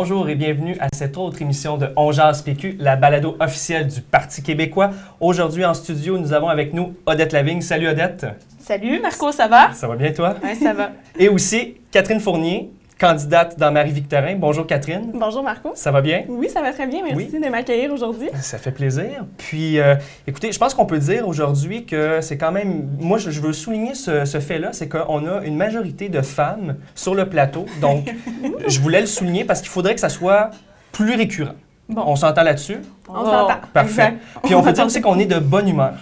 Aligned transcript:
Bonjour 0.00 0.28
et 0.28 0.36
bienvenue 0.36 0.76
à 0.78 0.86
cette 0.94 1.16
autre 1.16 1.42
émission 1.42 1.76
de 1.76 1.88
On 1.96 2.12
Jase 2.12 2.42
PQ, 2.42 2.76
la 2.78 2.94
balado 2.94 3.36
officielle 3.40 3.88
du 3.88 4.00
Parti 4.00 4.44
québécois. 4.44 4.92
Aujourd'hui 5.18 5.64
en 5.64 5.74
studio, 5.74 6.18
nous 6.18 6.32
avons 6.32 6.48
avec 6.48 6.72
nous 6.72 6.94
Odette 7.04 7.32
Lavigne. 7.32 7.62
Salut 7.62 7.88
Odette. 7.88 8.24
Salut 8.60 9.00
Marco, 9.00 9.32
ça 9.32 9.48
va? 9.48 9.72
Ça 9.72 9.88
va 9.88 9.96
bien 9.96 10.12
toi? 10.12 10.36
Oui, 10.44 10.54
ça 10.54 10.72
va. 10.72 10.92
Et 11.18 11.28
aussi 11.28 11.78
Catherine 11.90 12.20
Fournier, 12.20 12.70
candidate 12.98 13.58
dans 13.58 13.70
Marie-Victorin. 13.70 14.34
Bonjour 14.36 14.66
Catherine. 14.66 15.12
Bonjour 15.14 15.42
Marco. 15.42 15.70
Ça 15.74 15.92
va 15.92 16.00
bien? 16.00 16.24
Oui, 16.28 16.48
ça 16.48 16.60
va 16.60 16.72
très 16.72 16.86
bien. 16.86 17.00
Merci 17.04 17.30
Oui. 17.32 17.40
de 17.40 17.48
m'accueillir 17.48 17.92
aujourd'hui. 17.92 18.28
Ça 18.40 18.58
fait 18.58 18.72
plaisir. 18.72 19.24
Puis, 19.36 19.78
euh, 19.78 19.94
écoutez, 20.26 20.50
je 20.50 20.58
pense 20.58 20.74
qu'on 20.74 20.86
peut 20.86 20.98
dire 20.98 21.26
aujourd'hui 21.28 21.86
que 21.86 22.20
c'est 22.20 22.36
quand 22.36 22.50
même. 22.50 22.88
Moi, 22.98 23.18
je 23.18 23.40
veux 23.40 23.52
souligner 23.52 23.94
ce, 23.94 24.24
ce 24.24 24.40
fait-là, 24.40 24.70
c'est 24.72 24.88
qu'on 24.88 25.26
a 25.26 25.44
une 25.44 25.56
majorité 25.56 26.08
de 26.08 26.20
femmes 26.22 26.76
sur 26.96 27.14
le 27.14 27.28
plateau. 27.28 27.66
Donc, 27.80 28.12
je 28.66 28.80
voulais 28.80 29.00
le 29.00 29.06
souligner 29.06 29.44
parce 29.44 29.60
qu'il 29.60 29.70
faudrait 29.70 29.94
que 29.94 30.00
ça 30.00 30.08
soit 30.08 30.50
plus 30.90 31.14
récurrent. 31.14 31.54
Bon. 31.88 32.02
On 32.04 32.16
s'entend 32.16 32.42
là-dessus? 32.42 32.78
On 33.08 33.24
s'entend. 33.24 33.60
Parfait. 33.72 33.90
Exact. 34.02 34.18
Puis, 34.42 34.54
on 34.54 34.62
peut 34.62 34.72
dire 34.72 34.84
aussi 34.84 35.00
qu'on 35.00 35.18
est 35.20 35.26
de 35.26 35.38
bonne 35.38 35.68
humeur. 35.68 35.94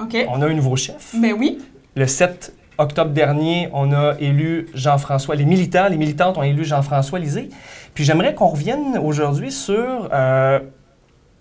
OK. 0.00 0.16
On 0.28 0.42
a 0.42 0.46
un 0.46 0.54
nouveau 0.54 0.74
chef. 0.74 1.14
Ben 1.14 1.32
oui. 1.38 1.58
Le 1.94 2.06
7 2.06 2.52
octobre 2.82 3.10
dernier, 3.10 3.68
on 3.72 3.92
a 3.92 4.14
élu 4.20 4.66
Jean-François. 4.74 5.34
Les 5.34 5.44
militants, 5.44 5.88
les 5.88 5.96
militantes 5.96 6.36
ont 6.38 6.42
élu 6.42 6.64
Jean-François 6.64 7.18
Lisée. 7.18 7.48
Puis 7.94 8.04
j'aimerais 8.04 8.34
qu'on 8.34 8.48
revienne 8.48 8.98
aujourd'hui 8.98 9.52
sur 9.52 10.08
euh, 10.12 10.60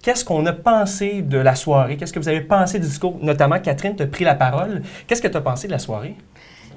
qu'est-ce 0.01 0.23
qu'on 0.23 0.45
a 0.45 0.53
pensé 0.53 1.21
de 1.21 1.37
la 1.37 1.55
soirée? 1.55 1.97
Qu'est-ce 1.97 2.13
que 2.13 2.19
vous 2.19 2.29
avez 2.29 2.41
pensé 2.41 2.79
du 2.79 2.85
discours? 2.85 3.17
Notamment, 3.21 3.59
Catherine, 3.59 3.95
tu 3.95 4.03
as 4.03 4.07
pris 4.07 4.23
la 4.23 4.35
parole. 4.35 4.81
Qu'est-ce 5.07 5.21
que 5.21 5.27
tu 5.27 5.37
as 5.37 5.41
pensé 5.41 5.67
de 5.67 5.71
la 5.71 5.79
soirée? 5.79 6.15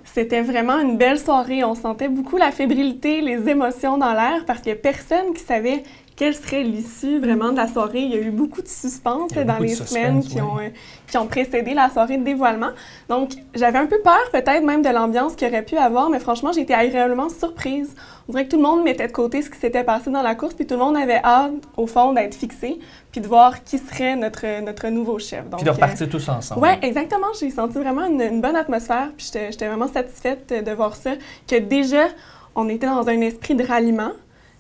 C'était 0.05 0.43
vraiment 0.43 0.79
une 0.79 0.97
belle 0.97 1.19
soirée. 1.19 1.65
On 1.65 1.75
sentait 1.75 2.09
beaucoup 2.09 2.37
la 2.37 2.53
fébrilité, 2.53 3.21
les 3.21 3.49
émotions 3.49 3.99
dans 3.99 4.13
l'air 4.13 4.45
parce 4.47 4.61
qu'il 4.61 4.73
n'y 4.73 4.79
a 4.79 4.81
personne 4.81 5.35
qui 5.35 5.43
savait 5.43 5.83
quelle 6.17 6.35
serait 6.35 6.63
l'issue 6.63 7.19
vraiment 7.19 7.51
de 7.51 7.57
la 7.57 7.67
soirée? 7.67 8.01
Il 8.01 8.11
y 8.11 8.15
a 8.15 8.21
eu 8.21 8.31
beaucoup 8.31 8.63
de 8.63 8.69
suspense 8.69 9.33
dans 9.33 9.59
les 9.59 9.71
suspense, 9.71 9.89
semaines 9.89 10.23
qui, 10.23 10.41
ont, 10.41 10.59
euh, 10.59 10.69
qui 11.09 11.19
ont 11.19 11.27
précédé 11.27 11.75
la 11.75 11.91
soirée 11.91 12.19
de 12.19 12.25
dévoilement. 12.25 12.71
Donc, 13.09 13.33
j'avais 13.55 13.79
un 13.79 13.87
peu 13.87 13.99
peur 14.01 14.31
peut-être 14.31 14.63
même 14.63 14.83
de 14.83 14.91
l'ambiance 14.91 15.35
qu'il 15.35 15.49
y 15.49 15.51
aurait 15.51 15.65
pu 15.65 15.77
avoir, 15.77 16.11
mais 16.11 16.21
franchement, 16.21 16.53
j'ai 16.53 16.61
été 16.61 16.73
agréablement 16.73 17.29
surprise. 17.29 17.97
On 18.29 18.33
dirait 18.33 18.45
que 18.45 18.51
tout 18.51 18.57
le 18.59 18.63
monde 18.63 18.85
mettait 18.85 19.09
de 19.09 19.13
côté 19.13 19.43
ce 19.43 19.51
qui 19.51 19.59
s'était 19.59 19.83
passé 19.83 20.11
dans 20.11 20.23
la 20.23 20.37
course, 20.37 20.55
puis 20.55 20.67
tout 20.67 20.75
le 20.75 20.81
monde 20.81 20.97
avait 20.97 21.21
hâte, 21.25 21.53
au 21.77 21.89
fond, 21.89 22.13
d'être 22.13 22.35
fixé, 22.35 22.79
puis 23.11 23.21
de 23.21 23.27
voir 23.27 23.65
qui 23.65 23.79
serait 23.79 24.15
notre, 24.15 24.63
notre 24.63 24.89
nouveau 24.89 25.19
chef. 25.19 25.49
Donc, 25.51 25.61
Puis 25.61 25.65
de 25.65 25.71
euh, 25.71 25.73
repartir 25.73 26.09
tous 26.09 26.29
ensemble. 26.29 26.61
oui, 26.63 26.71
exactement. 26.83 27.27
J'ai 27.41 27.51
senti 27.51 27.79
vraiment 27.79 28.07
une, 28.07 28.21
une 28.21 28.41
bonne 28.41 28.57
atmosphère, 28.57 29.11
puis 29.17 29.27
j'étais 29.27 29.51
j'étais 29.51 29.67
vraiment 29.67 29.89
satisfaite 29.89 30.65
de 30.65 30.71
voir 30.73 30.95
ça, 30.95 31.11
que 31.49 31.57
déjà, 31.57 32.07
on 32.55 32.69
était 32.69 32.87
dans 32.87 33.09
un 33.09 33.21
esprit 33.21 33.57
de 33.57 33.65
ralliement. 33.65 34.13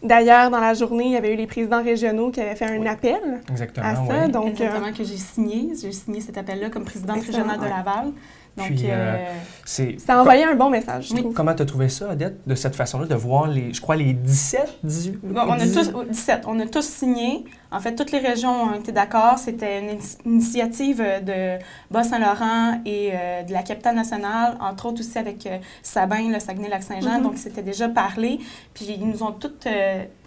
D'ailleurs, 0.05 0.50
dans 0.50 0.60
la 0.60 0.74
journée, 0.74 1.06
il 1.06 1.12
y 1.12 1.16
avait 1.16 1.33
eu 1.33 1.36
les 1.36 1.47
présidents 1.47 1.83
régionaux 1.83 2.30
qui 2.30 2.41
avaient 2.41 2.55
fait 2.55 2.66
un 2.66 2.78
Oui. 2.78 2.86
appel 2.86 3.41
Exactement, 3.50 3.86
à 3.86 3.94
ça. 3.97 4.02
oui. 4.27 4.30
Donc, 4.30 4.44
euh, 4.61 4.64
Exactement, 4.64 4.92
que 4.92 5.02
j'ai 5.05 5.16
signé. 5.16 5.70
J'ai 5.80 5.92
signé 5.92 6.20
cet 6.20 6.36
appel-là 6.36 6.69
comme 6.69 6.84
présidente 6.84 7.22
régionale 7.24 7.58
de. 7.58 7.64
Laval. 7.64 8.12
Donc, 8.56 8.66
Puis, 8.69 8.84
euh, 8.84 8.94
euh, 8.94 9.33
C'est... 9.64 9.98
ça 9.98 10.16
a 10.16 10.20
envoyé 10.20 10.44
un 10.44 10.55
bon 10.55 10.70
message, 10.70 11.08
je 11.08 11.14
Oui. 11.14 11.20
trouve. 11.22 11.34
Comment 11.34 11.55
tu 11.55 11.62
as 11.62 11.66
trouvé 11.66 11.88
ça, 11.88 12.10
Odette, 12.10 12.47
de 12.47 12.55
cette 12.55 12.77
façon-là, 12.77 13.06
de 13.06 13.14
voir 13.16 13.48
les, 13.48 13.74
je 13.74 13.80
crois, 13.80 13.96
les 13.96 14.12
17, 14.12 14.78
18... 14.84 15.19
bon, 15.24 15.41
on 15.41 15.52
a 15.52 15.58
18? 15.58 15.72
tous, 15.74 15.91
oh, 15.92 16.05
17, 16.05 16.44
on 16.46 16.61
a 16.61 16.66
tous 16.66 16.84
signé. 16.84 17.44
En 17.72 17.80
fait, 17.80 17.96
toutes 17.96 18.12
les 18.12 18.20
régions 18.20 18.52
ont 18.66 18.74
été 18.74 18.92
d'accord. 18.92 19.38
C'était 19.38 19.80
une 19.80 19.98
initiative 20.24 21.02
euh, 21.05 21.58
de 21.58 21.64
Bas-Saint-Laurent 21.91 22.80
et 22.86 23.11
euh, 23.12 23.42
de 23.42 23.52
la 23.52 23.64
capitale 23.64 23.96
nationale, 23.96 24.57
entre 24.61 24.86
autres 24.86 25.01
aussi 25.01 25.18
avec 25.18 25.45
euh, 25.46 25.58
Sabin, 25.83 26.30
le 26.30 26.39
Saguenay-Lac-Saint-Jean. 26.39 27.18
Mhm. 27.18 27.23
Donc, 27.24 27.39
c'était 27.39 27.62
déjà 27.62 27.89
parlé. 27.89 28.39
Puis, 28.73 28.86
ils 29.01 29.05
nous 29.08 29.24
ont 29.24 29.33
toutes 29.33 29.67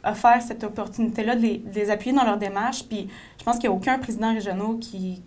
offert 0.03 0.41
cette 0.41 0.65
opportunité-là 0.65 1.35
de 1.37 1.41
les, 1.41 1.57
de 1.59 1.73
les 1.75 1.89
appuyer 1.89 2.13
dans 2.13 2.25
leur 2.25 2.37
démarche. 2.37 2.83
Puis, 2.83 3.07
je 3.39 3.43
pense 3.45 3.57
qu'il 3.57 3.69
n'y 3.69 3.73
a 3.73 3.77
aucun 3.77 3.97
président 3.99 4.33
régional 4.33 4.79
qui, 4.81 5.21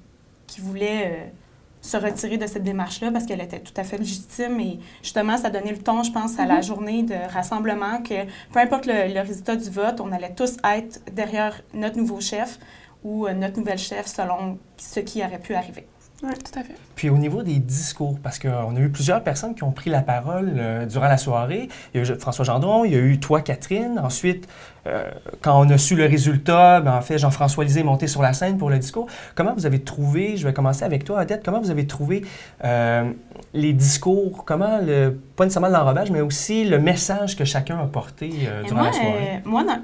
qui 0.47 0.61
voulait 0.61 1.33
se 1.81 1.97
retirer 1.97 2.37
de 2.37 2.47
cette 2.47 2.63
démarche-là 2.63 3.11
parce 3.11 3.27
qu'elle 3.27 3.41
était 3.41 3.61
tout 3.61 3.73
à 3.77 3.85
fait 3.85 3.99
légitime. 3.99 4.61
Et 4.61 4.79
justement, 5.03 5.37
ça 5.37 5.51
donnait 5.51 5.73
le 5.73 5.79
ton, 5.79 6.03
je 6.03 6.13
pense, 6.13 6.39
à 6.39 6.47
la 6.47 6.61
journée 6.61 7.03
de 7.03 7.15
rassemblement 7.33 8.03
que 8.03 8.25
peu 8.53 8.59
importe 8.59 8.87
le, 8.87 9.13
le 9.13 9.21
résultat 9.21 9.57
du 9.57 9.71
vote, 9.71 10.01
on 10.01 10.13
allait 10.13 10.35
tous 10.35 10.57
être 10.65 11.01
derrière 11.13 11.63
notre 11.75 11.97
nouveau 11.97 12.21
chef 12.21 12.59
ou 13.03 13.27
euh, 13.27 13.35
notre 13.35 13.59
nouvelle 13.59 13.79
chef 13.79 14.07
selon 14.07 14.59
ce 14.77 15.01
qui 15.01 15.25
aurait 15.25 15.41
pu 15.41 15.55
arriver. 15.55 15.87
Oui, 16.23 16.29
tout 16.35 16.59
à 16.59 16.63
fait. 16.63 16.75
Puis 16.97 17.09
au 17.09 17.17
niveau 17.17 17.43
des 17.43 17.59
discours, 17.59 18.19
parce 18.23 18.39
qu'on 18.39 18.77
a 18.77 18.79
eu 18.79 18.91
plusieurs 18.91 19.23
personnes 19.23 19.55
qui 19.55 19.65
ont 19.65 19.71
pris 19.73 19.89
la 19.89 20.03
parole 20.03 20.53
euh, 20.57 20.85
durant 20.85 21.09
la 21.09 21.17
soirée. 21.17 21.69
Il 21.95 22.01
y 22.01 22.05
a 22.05 22.07
eu 22.13 22.19
François 22.19 22.45
Gendron, 22.45 22.85
il 22.85 22.93
y 22.93 22.95
a 22.95 22.99
eu 22.99 23.19
toi, 23.19 23.41
Catherine. 23.41 23.99
Ensuite, 23.99 24.47
euh, 24.87 25.11
quand 25.41 25.59
on 25.59 25.71
a 25.71 25.79
su 25.79 25.97
le 25.97 26.05
résultat, 26.05 26.81
ben, 26.83 26.95
en 26.95 27.01
fait, 27.01 27.17
Jean-François 27.17 27.65
Lisée 27.65 27.81
est 27.81 27.85
monté 27.85 28.07
sur 28.07 28.21
la 28.21 28.35
scène 28.35 28.59
pour 28.59 28.69
le 28.69 28.79
discours. 28.79 29.07
Comment 29.35 29.55
vous 29.55 29.65
avez 29.65 29.81
trouvé, 29.81 30.37
je 30.37 30.47
vais 30.47 30.53
commencer 30.53 30.85
avec 30.85 31.05
toi, 31.05 31.23
Odette, 31.23 31.43
comment 31.43 31.61
vous 31.61 31.71
avez 31.71 31.87
trouvé 31.87 32.23
euh, 32.65 33.11
les 33.55 33.73
discours, 33.73 34.45
comment, 34.45 34.79
le, 34.83 35.19
pas 35.37 35.45
nécessairement 35.45 35.69
l'enrobage, 35.69 36.11
mais 36.11 36.21
aussi 36.21 36.65
le 36.67 36.79
message 36.79 37.35
que 37.35 37.45
chacun 37.47 37.79
a 37.79 37.87
porté 37.87 38.31
euh, 38.47 38.63
durant 38.65 38.77
moi, 38.81 38.87
la 38.89 38.93
soirée? 38.93 39.11
euh, 39.37 39.49
moi, 39.49 39.65
dans- 39.65 39.81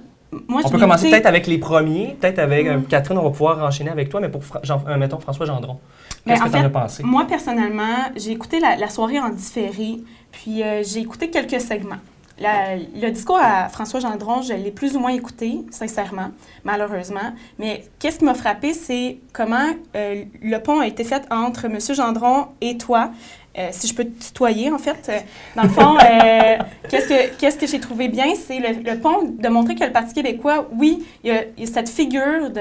moi, 0.48 0.60
on 0.64 0.68
peut 0.70 0.78
commencer 0.78 1.10
peut-être 1.10 1.26
avec 1.26 1.46
les 1.46 1.58
premiers, 1.58 2.16
peut-être 2.20 2.38
avec 2.38 2.66
euh. 2.66 2.80
Catherine, 2.88 3.18
on 3.18 3.22
va 3.24 3.30
pouvoir 3.30 3.62
enchaîner 3.64 3.90
avec 3.90 4.08
toi, 4.08 4.20
mais 4.20 4.28
pour, 4.28 4.44
Fra- 4.44 4.60
Jean, 4.62 4.82
euh, 4.88 4.96
mettons, 4.96 5.18
François 5.18 5.46
Gendron. 5.46 5.78
Qu'est-ce 6.26 6.42
que 6.42 6.48
tu 6.48 6.56
en 6.56 6.64
as 6.64 6.70
pensé? 6.70 7.02
Moi, 7.04 7.24
personnellement, 7.26 7.96
j'ai 8.16 8.32
écouté 8.32 8.58
la, 8.60 8.76
la 8.76 8.88
soirée 8.88 9.20
en 9.20 9.28
différé, 9.28 9.98
puis 10.32 10.62
euh, 10.62 10.82
j'ai 10.84 11.00
écouté 11.00 11.30
quelques 11.30 11.60
segments. 11.60 11.96
La- 12.38 12.76
le 12.76 13.10
discours 13.10 13.38
à 13.40 13.68
François 13.70 13.98
Gendron, 14.00 14.42
je 14.42 14.52
l'ai 14.52 14.70
plus 14.70 14.94
ou 14.94 15.00
moins 15.00 15.12
écouté, 15.12 15.60
sincèrement, 15.70 16.28
malheureusement. 16.64 17.32
Mais 17.58 17.84
qu'est-ce 17.98 18.18
qui 18.18 18.24
m'a 18.26 18.34
frappé, 18.34 18.74
c'est 18.74 19.18
comment 19.32 19.68
euh, 19.94 20.24
le 20.42 20.58
pont 20.58 20.80
a 20.80 20.86
été 20.86 21.02
fait 21.04 21.22
entre 21.30 21.64
M. 21.66 21.78
Gendron 21.94 22.48
et 22.60 22.76
toi. 22.76 23.10
Euh, 23.58 23.68
si 23.72 23.86
je 23.86 23.94
peux 23.94 24.04
te 24.04 24.22
tutoyer, 24.24 24.70
en 24.70 24.78
fait. 24.78 25.08
Euh, 25.08 25.18
Dans 25.54 25.62
le 25.62 25.68
fond, 25.70 25.96
euh, 25.96 26.58
qu'est-ce 26.90 27.08
que, 27.08 27.36
qu'est-ce 27.38 27.56
que 27.56 27.66
j'ai 27.66 27.80
trouvé 27.80 28.08
bien, 28.08 28.26
c'est 28.34 28.58
le, 28.58 28.82
le 28.92 28.98
pont 29.00 29.22
de 29.22 29.48
montrer 29.48 29.74
que 29.74 29.84
le 29.84 29.92
Parti 29.92 30.12
québécois, 30.12 30.68
oui, 30.76 31.06
il 31.24 31.30
y 31.30 31.34
a, 31.34 31.42
il 31.56 31.64
y 31.64 31.68
a 31.68 31.72
cette 31.72 31.88
figure 31.88 32.50
de 32.50 32.60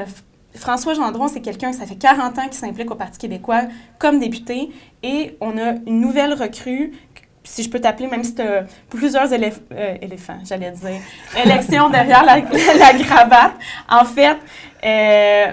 François 0.56 0.94
Gendron, 0.94 1.28
c'est 1.28 1.42
quelqu'un, 1.42 1.74
ça 1.74 1.86
fait 1.86 1.96
40 1.96 2.40
ans 2.40 2.44
qu'il 2.44 2.54
s'implique 2.54 2.90
au 2.90 2.96
Parti 2.96 3.18
québécois 3.20 3.64
comme 4.00 4.20
député. 4.20 4.70
Et 5.04 5.36
on 5.42 5.58
a 5.58 5.74
une 5.86 6.00
nouvelle 6.00 6.34
recrue, 6.34 6.94
si 7.44 7.62
je 7.62 7.70
peux 7.70 7.80
t'appeler, 7.80 8.08
même 8.08 8.24
si 8.24 8.34
tu 8.34 8.42
as 8.42 8.64
plusieurs 8.90 9.28
éléph- 9.32 9.60
euh, 9.74 9.98
éléphants, 10.02 10.40
j'allais 10.48 10.72
dire, 10.72 10.90
élections 11.46 11.90
derrière 11.90 12.24
la, 12.24 12.38
la 12.80 12.94
cravate. 13.04 13.52
En 13.90 14.06
fait, 14.06 14.38
euh, 14.86 15.52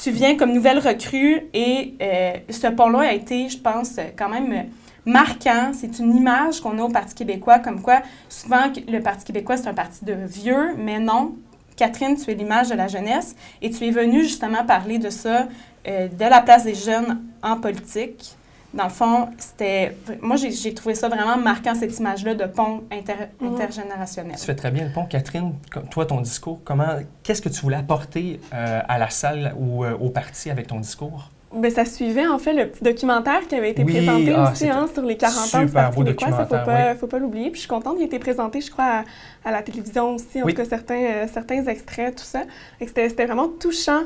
tu, 0.00 0.10
viens 0.10 0.36
comme 0.36 0.52
nouvelle 0.52 0.78
recrue 0.78 1.42
et 1.54 1.94
euh, 2.00 2.32
ce 2.50 2.66
pont-là 2.68 3.00
a 3.00 3.12
été, 3.12 3.48
je 3.48 3.58
pense, 3.58 3.96
quand 4.16 4.28
même 4.28 4.66
marquant. 5.04 5.70
C'est 5.72 5.98
une 5.98 6.14
image 6.14 6.60
qu'on 6.60 6.78
a 6.78 6.82
au 6.82 6.88
Parti 6.88 7.14
québécois, 7.14 7.60
comme 7.60 7.80
quoi 7.80 8.02
souvent 8.28 8.72
le 8.88 9.00
Parti 9.00 9.24
québécois, 9.24 9.56
c'est 9.56 9.68
un 9.68 9.74
parti 9.74 10.04
de 10.04 10.14
vieux, 10.26 10.74
mais 10.76 10.98
non. 10.98 11.36
Catherine, 11.76 12.16
tu 12.16 12.30
es 12.30 12.34
l'image 12.34 12.70
de 12.70 12.74
la 12.74 12.88
jeunesse 12.88 13.36
et 13.60 13.70
tu 13.70 13.84
es 13.84 13.90
venue 13.90 14.22
justement 14.22 14.64
parler 14.64 14.98
de 14.98 15.10
ça, 15.10 15.46
euh, 15.86 16.08
de 16.08 16.24
la 16.24 16.40
place 16.40 16.64
des 16.64 16.74
jeunes 16.74 17.22
en 17.42 17.58
politique. 17.58 18.36
Dans 18.76 18.84
le 18.84 18.90
fond, 18.90 19.28
c'était. 19.38 19.96
Moi, 20.20 20.36
j'ai 20.36 20.74
trouvé 20.74 20.94
ça 20.94 21.08
vraiment 21.08 21.36
marquant, 21.38 21.74
cette 21.74 21.98
image-là 21.98 22.34
de 22.34 22.44
pont 22.44 22.82
inter- 22.92 23.28
intergénérationnel. 23.42 24.36
Tu 24.36 24.44
fais 24.44 24.54
très 24.54 24.70
bien 24.70 24.84
le 24.84 24.92
pont. 24.92 25.06
Catherine, 25.06 25.54
toi, 25.90 26.06
ton 26.06 26.20
discours, 26.20 26.60
comment, 26.64 26.98
qu'est-ce 27.22 27.42
que 27.42 27.48
tu 27.48 27.60
voulais 27.62 27.76
apporter 27.76 28.40
euh, 28.52 28.80
à 28.86 28.98
la 28.98 29.10
salle 29.10 29.54
ou 29.58 29.84
euh, 29.84 29.96
au 29.98 30.10
parti 30.10 30.50
avec 30.50 30.66
ton 30.66 30.80
discours? 30.80 31.30
Ben, 31.54 31.70
ça 31.70 31.84
suivait 31.86 32.26
en 32.26 32.38
fait 32.38 32.52
le 32.52 32.68
petit 32.68 32.82
documentaire 32.84 33.46
qui 33.48 33.54
avait 33.54 33.70
été 33.70 33.82
Oui, 33.82 33.92
présenté 33.94 34.34
ah, 34.36 34.50
aussi 34.50 34.68
hein, 34.68 34.86
sur 34.92 35.02
les 35.02 35.16
40 35.16 35.54
ans 35.54 35.64
du 35.64 35.72
Parti 35.72 35.96
québécois. 35.96 36.28
Ça, 36.28 36.32
faut 36.36 36.42
documentaire, 36.44 36.64
pas, 36.64 36.94
faut 36.96 37.06
pas 37.06 37.18
l'oublier. 37.18 37.46
Puis 37.50 37.54
je 37.54 37.60
suis 37.60 37.68
contente, 37.68 37.94
il 37.98 38.02
a 38.02 38.06
été 38.06 38.18
présenté, 38.18 38.60
je 38.60 38.70
crois, 38.70 38.84
à, 38.84 39.04
à 39.44 39.52
la 39.52 39.62
télévision 39.62 40.16
aussi, 40.16 40.42
en 40.42 40.44
Oui. 40.44 40.52
tout 40.54 40.62
cas 40.62 40.68
certains, 40.68 41.02
euh, 41.02 41.26
certains 41.32 41.64
extraits, 41.66 42.16
tout 42.16 42.24
ça. 42.24 42.42
C'était 42.80 43.08
vraiment 43.26 43.48
touchant 43.48 44.02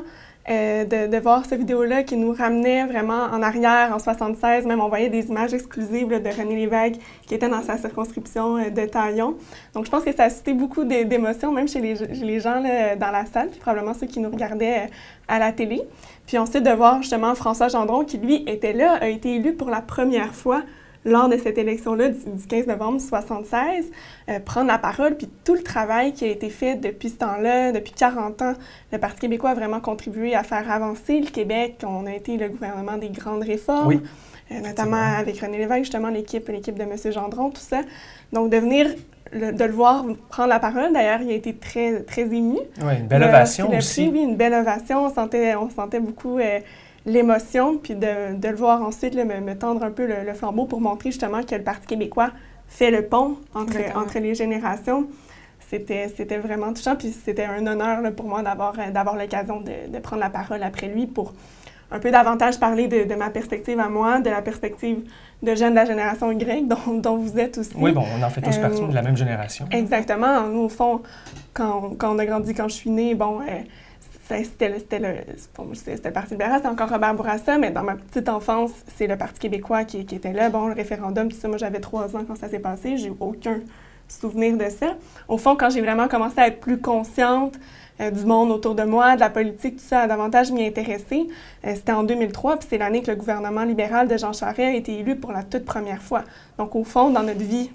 euh, 0.49 0.85
de, 0.85 1.17
voir 1.17 1.45
cette 1.45 1.59
vidéo-là 1.59 2.01
qui 2.01 2.17
nous 2.17 2.33
ramenait 2.33 2.85
vraiment 2.85 3.25
en 3.25 3.43
arrière, 3.43 3.91
en 3.93 3.99
76. 3.99 4.65
Même 4.65 4.81
on 4.81 4.89
voyait 4.89 5.09
des 5.09 5.27
images 5.27 5.53
exclusives 5.53 6.07
de 6.07 6.29
René 6.29 6.55
Lévesque 6.55 6.99
qui 7.27 7.35
était 7.35 7.47
dans 7.47 7.61
sa 7.61 7.77
circonscription 7.77 8.57
euh, 8.57 8.69
de 8.69 8.85
Taillon. 8.85 9.35
Donc 9.73 9.85
je 9.85 9.91
pense 9.91 10.03
que 10.03 10.11
ça 10.11 10.23
a 10.23 10.29
suscité 10.29 10.53
beaucoup 10.53 10.83
d'é- 10.83 11.05
d'émotions, 11.05 11.51
même 11.51 11.67
chez 11.67 11.79
les, 11.79 11.95
chez 11.95 12.25
les 12.25 12.39
gens 12.39 12.59
là, 12.59 12.95
dans 12.95 13.11
la 13.11 13.25
salle, 13.25 13.49
puis 13.49 13.59
probablement 13.59 13.93
ceux 13.93 14.07
qui 14.07 14.19
nous 14.19 14.31
regardaient 14.31 14.79
euh, 14.79 14.87
à 15.27 15.37
la 15.37 15.51
télé. 15.51 15.81
Puis 16.25 16.37
ensuite 16.39 16.63
de 16.63 16.71
voir 16.71 17.01
justement 17.01 17.35
François 17.35 17.67
Gendron 17.67 18.03
qui, 18.03 18.17
lui, 18.17 18.43
était 18.47 18.73
là, 18.73 18.93
a 18.99 19.09
été 19.09 19.35
élu 19.35 19.53
pour 19.53 19.69
la 19.69 19.81
première 19.81 20.33
fois 20.33 20.63
lors 21.05 21.29
de 21.29 21.37
cette 21.37 21.57
élection-là 21.57 22.09
du, 22.09 22.19
du 22.19 22.47
15 22.47 22.67
novembre 22.67 23.01
76, 23.01 23.85
euh, 24.29 24.39
prendre 24.39 24.67
la 24.67 24.77
parole, 24.77 25.15
puis 25.15 25.29
tout 25.43 25.55
le 25.55 25.63
travail 25.63 26.13
qui 26.13 26.25
a 26.25 26.27
été 26.27 26.49
fait 26.49 26.75
depuis 26.75 27.09
ce 27.09 27.15
temps-là, 27.15 27.71
depuis 27.71 27.93
40 27.93 28.41
ans, 28.41 28.53
le 28.91 28.97
Parti 28.97 29.21
québécois 29.21 29.51
a 29.51 29.53
vraiment 29.55 29.79
contribué 29.79 30.35
à 30.35 30.43
faire 30.43 30.69
avancer 30.69 31.19
le 31.19 31.29
Québec. 31.29 31.83
On 31.85 32.05
a 32.05 32.13
été 32.13 32.37
le 32.37 32.49
gouvernement 32.49 32.97
des 32.97 33.09
grandes 33.09 33.43
réformes. 33.43 33.87
Oui. 33.87 34.01
notamment 34.51 35.17
avec 35.17 35.39
René 35.39 35.57
Lévesque, 35.57 35.85
justement, 35.85 36.09
l'équipe, 36.09 36.47
l'équipe 36.49 36.77
de 36.77 36.83
M. 36.83 36.95
Gendron, 37.11 37.49
tout 37.49 37.61
ça. 37.61 37.81
Donc, 38.33 38.51
de 38.51 38.57
venir, 38.57 38.87
de 39.33 39.63
le 39.63 39.71
voir 39.71 40.05
prendre 40.29 40.49
la 40.49 40.59
parole, 40.59 40.93
d'ailleurs, 40.93 41.21
il 41.21 41.31
a 41.31 41.35
été 41.35 41.55
très, 41.55 42.01
très 42.03 42.23
ému. 42.23 42.57
Oui, 42.83 42.93
une 42.99 43.07
belle 43.07 43.23
ovation 43.23 43.75
aussi. 43.75 44.09
oui, 44.11 44.19
une 44.19 44.35
belle 44.35 44.53
ovation. 44.53 45.05
On 45.05 45.13
sentait, 45.13 45.55
on 45.55 45.69
sentait 45.69 45.99
beaucoup 45.99 46.37
l'émotion, 47.05 47.77
puis 47.77 47.95
de, 47.95 48.35
de, 48.35 48.47
le 48.47 48.55
voir 48.55 48.81
ensuite 48.81 49.15
me, 49.15 49.39
me, 49.39 49.55
tendre 49.55 49.83
un 49.83 49.91
peu 49.91 50.05
le, 50.05 50.33
flambeau 50.33 50.65
pour 50.65 50.81
montrer 50.81 51.11
justement 51.11 51.43
que 51.43 51.55
le 51.55 51.63
Parti 51.63 51.87
québécois 51.87 52.31
fait 52.67 52.91
le 52.91 53.05
pont 53.05 53.37
entre, 53.53 53.77
entre 53.95 54.19
les 54.19 54.35
générations. 54.35 55.07
C'était, 55.69 56.11
c'était 56.15 56.37
vraiment 56.37 56.73
touchant, 56.73 56.95
puis 56.95 57.11
c'était 57.11 57.45
un 57.45 57.65
honneur 57.65 58.01
là, 58.01 58.11
pour 58.11 58.27
moi 58.27 58.43
d'avoir, 58.43 58.73
d'avoir 58.91 59.15
l'occasion 59.15 59.61
de, 59.61 59.91
de, 59.91 59.99
prendre 59.99 60.21
la 60.21 60.29
parole 60.29 60.61
après 60.63 60.87
lui 60.87 61.07
pour 61.07 61.33
un 61.91 61.99
peu 61.99 62.11
davantage 62.11 62.59
parler 62.59 62.87
de, 62.87 63.03
de, 63.03 63.15
ma 63.15 63.29
perspective 63.29 63.79
à 63.79 63.89
moi, 63.89 64.19
de 64.19 64.29
la 64.29 64.41
perspective 64.41 64.99
de 65.41 65.55
jeunes 65.55 65.71
de 65.71 65.75
la 65.75 65.85
génération 65.85 66.31
Y, 66.31 66.67
dont, 66.67 66.99
dont 66.99 67.17
vous 67.17 67.37
êtes 67.37 67.57
aussi. 67.57 67.71
Oui, 67.75 67.91
bon, 67.91 68.03
on 68.17 68.23
en 68.23 68.29
fait 68.29 68.41
tous 68.41 68.57
partie 68.57 68.81
de 68.81 68.93
la 68.93 69.01
même 69.01 69.17
génération. 69.17 69.65
Exactement. 69.71 70.47
Nous, 70.47 70.61
au 70.61 70.69
fond, 70.69 71.01
quand, 71.53 71.95
quand, 71.97 72.15
on 72.15 72.19
a 72.19 72.25
grandi, 72.25 72.53
quand 72.53 72.67
je 72.67 72.75
suis 72.75 72.89
née, 72.89 73.15
bon, 73.15 73.41
euh, 73.41 73.61
c'était 74.43 74.99
le, 74.99 76.11
Parti 76.11 76.33
libéral, 76.33 76.57
c'était 76.57 76.67
encore 76.67 76.89
Robert 76.89 77.13
Bourassa, 77.15 77.57
mais 77.57 77.71
dans 77.71 77.83
ma 77.83 77.95
petite 77.95 78.29
enfance, 78.29 78.71
c'est 78.95 79.07
le 79.07 79.17
Parti 79.17 79.39
québécois 79.39 79.83
qui, 79.83 80.05
qui, 80.05 80.15
était 80.15 80.33
là. 80.33 80.49
Bon, 80.49 80.67
le 80.67 80.73
référendum, 80.73 81.29
tout 81.29 81.37
ça, 81.37 81.47
moi 81.47 81.57
j'avais 81.57 81.79
trois 81.79 82.15
ans 82.15 82.23
quand 82.27 82.35
ça 82.35 82.49
s'est 82.49 82.59
passé, 82.59 82.97
j'ai 82.97 83.11
aucun 83.19 83.59
souvenir 84.07 84.57
de 84.57 84.69
ça. 84.69 84.95
Au 85.27 85.37
fond, 85.37 85.55
quand 85.55 85.69
j'ai 85.69 85.81
vraiment 85.81 86.07
commencé 86.07 86.39
à 86.39 86.47
être 86.47 86.59
plus 86.59 86.79
consciente 86.79 87.55
euh, 87.99 88.11
du 88.11 88.25
monde 88.25 88.51
autour 88.51 88.75
de 88.75 88.83
moi, 88.83 89.15
de 89.15 89.19
la 89.19 89.29
politique, 89.29 89.77
tout 89.77 89.83
ça, 89.85 90.07
davantage 90.07 90.51
m'y 90.51 90.65
intéresser, 90.65 91.27
euh, 91.65 91.73
c'était 91.75 91.91
en 91.91 92.03
2003, 92.03 92.57
puis 92.57 92.67
c'est 92.69 92.77
l'année 92.77 93.01
que 93.01 93.11
le 93.11 93.17
gouvernement 93.17 93.63
libéral 93.63 94.07
de 94.07 94.17
Jean 94.17 94.33
Charest 94.33 94.59
a 94.59 94.73
été 94.73 94.99
élu 94.99 95.15
pour 95.15 95.31
la 95.31 95.43
toute 95.43 95.65
première 95.65 96.01
fois. 96.01 96.23
Donc, 96.57 96.75
au 96.75 96.83
fond, 96.83 97.09
dans 97.09 97.23
notre 97.23 97.39
vie 97.39 97.71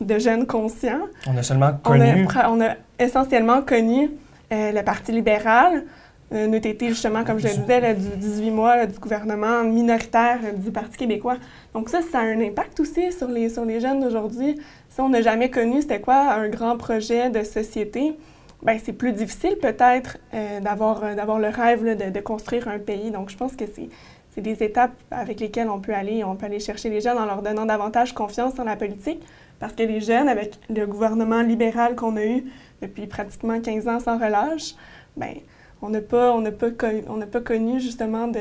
de 0.00 0.18
jeunes 0.18 0.46
conscients, 0.46 1.00
on 1.26 1.36
a 1.36 1.42
seulement 1.42 1.72
connu... 1.82 2.26
On 2.26 2.38
a, 2.38 2.50
on 2.50 2.60
a 2.60 2.74
essentiellement 2.98 3.62
connu 3.62 4.10
euh, 4.52 4.72
le 4.72 4.82
Parti 4.82 5.12
libéral, 5.12 5.84
euh, 6.32 6.52
été 6.52 6.88
justement, 6.88 7.24
comme 7.24 7.38
je 7.38 7.48
le 7.48 7.54
disais, 7.54 7.94
du 7.94 8.16
18 8.16 8.50
mois 8.50 8.86
du 8.86 8.98
gouvernement 8.98 9.64
minoritaire 9.64 10.38
euh, 10.44 10.52
du 10.52 10.70
Parti 10.70 10.96
québécois. 10.96 11.36
Donc 11.74 11.88
ça, 11.88 12.00
ça 12.02 12.20
a 12.20 12.22
un 12.22 12.40
impact 12.40 12.78
aussi 12.80 13.10
sur 13.10 13.28
les, 13.28 13.48
sur 13.48 13.64
les 13.64 13.80
jeunes 13.80 14.00
d'aujourd'hui. 14.00 14.56
Si 14.88 15.00
on 15.00 15.08
n'a 15.08 15.22
jamais 15.22 15.50
connu 15.50 15.82
c'était 15.82 16.00
quoi 16.00 16.32
un 16.32 16.48
grand 16.48 16.76
projet 16.76 17.30
de 17.30 17.42
société, 17.42 18.16
ben 18.62 18.78
c'est 18.82 18.92
plus 18.92 19.12
difficile 19.12 19.56
peut-être 19.56 20.18
euh, 20.34 20.60
d'avoir, 20.60 21.16
d'avoir 21.16 21.38
le 21.38 21.48
rêve 21.48 21.84
de, 21.84 22.10
de, 22.10 22.20
construire 22.20 22.68
un 22.68 22.78
pays. 22.78 23.10
Donc 23.10 23.30
je 23.30 23.36
pense 23.36 23.56
que 23.56 23.64
c'est, 23.66 23.88
c'est 24.34 24.40
des 24.40 24.62
étapes 24.62 24.92
avec 25.10 25.40
lesquelles 25.40 25.68
on 25.68 25.80
peut 25.80 25.94
aller. 25.94 26.22
On 26.22 26.36
peut 26.36 26.46
aller 26.46 26.60
chercher 26.60 26.90
les 26.90 27.00
jeunes 27.00 27.18
en 27.18 27.26
leur 27.26 27.42
donnant 27.42 27.66
davantage 27.66 28.14
confiance 28.14 28.54
dans 28.54 28.64
la 28.64 28.76
politique. 28.76 29.20
Parce 29.58 29.74
que 29.74 29.82
les 29.82 30.00
jeunes, 30.00 30.28
avec 30.28 30.54
le 30.70 30.86
gouvernement 30.86 31.42
libéral 31.42 31.94
qu'on 31.94 32.16
a 32.16 32.24
eu 32.24 32.44
depuis 32.80 33.06
pratiquement 33.06 33.60
15 33.60 33.88
ans 33.88 34.00
sans 34.00 34.16
relâche, 34.18 34.74
ben 35.16 35.34
on 35.82 35.88
n'a 35.88 36.00
pas, 36.00 36.34
pas, 36.58 36.70
connu, 36.70 37.02
on 37.08 37.20
pas 37.20 37.40
connu 37.40 37.80
justement 37.80 38.28
de, 38.28 38.40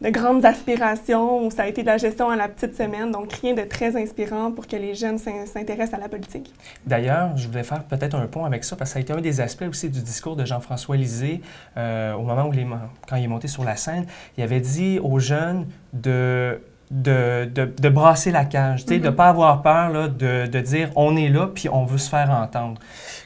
de, 0.00 0.10
grandes 0.10 0.44
aspirations 0.44 1.46
où 1.46 1.50
ça 1.50 1.62
a 1.62 1.66
été 1.66 1.82
de 1.82 1.86
la 1.86 1.98
gestion 1.98 2.30
à 2.30 2.36
la 2.36 2.48
petite 2.48 2.76
semaine, 2.76 3.10
donc 3.10 3.32
rien 3.32 3.54
de 3.54 3.62
très 3.62 3.96
inspirant 3.96 4.50
pour 4.50 4.66
que 4.66 4.76
les 4.76 4.94
jeunes 4.94 5.18
s'intéressent 5.18 5.94
à 5.94 5.98
la 5.98 6.08
politique. 6.08 6.52
D'ailleurs, 6.86 7.36
je 7.36 7.46
voulais 7.48 7.62
faire 7.64 7.84
peut-être 7.84 8.14
un 8.14 8.26
pont 8.26 8.44
avec 8.44 8.64
ça, 8.64 8.76
parce 8.76 8.90
que 8.90 8.92
ça 8.94 8.98
a 8.98 9.02
été 9.02 9.12
un 9.12 9.20
des 9.20 9.40
aspects 9.40 9.66
aussi 9.68 9.88
du 9.88 10.02
discours 10.02 10.36
de 10.36 10.44
Jean-François 10.44 10.96
Lisée 10.96 11.40
euh, 11.76 12.14
au 12.14 12.22
moment 12.22 12.46
où 12.48 12.52
il 12.52 12.60
est 12.60 13.28
monté 13.28 13.48
sur 13.48 13.64
la 13.64 13.76
scène. 13.76 14.06
Il 14.36 14.42
avait 14.42 14.60
dit 14.60 14.98
aux 15.02 15.18
jeunes 15.18 15.66
de 15.92 16.60
de, 16.90 17.44
de, 17.54 17.88
brasser 17.88 18.30
la 18.30 18.44
cage, 18.44 18.86
de 18.86 18.94
ne 18.94 19.00
mm-hmm. 19.00 19.12
pas 19.12 19.28
avoir 19.28 19.62
peur 19.62 19.90
là, 19.90 20.08
de, 20.08 20.46
de, 20.46 20.60
dire 20.60 20.90
on 20.96 21.16
est 21.16 21.28
là 21.28 21.46
puis 21.46 21.68
on 21.68 21.84
veut 21.84 21.98
se 21.98 22.08
faire 22.08 22.30
entendre. 22.30 22.80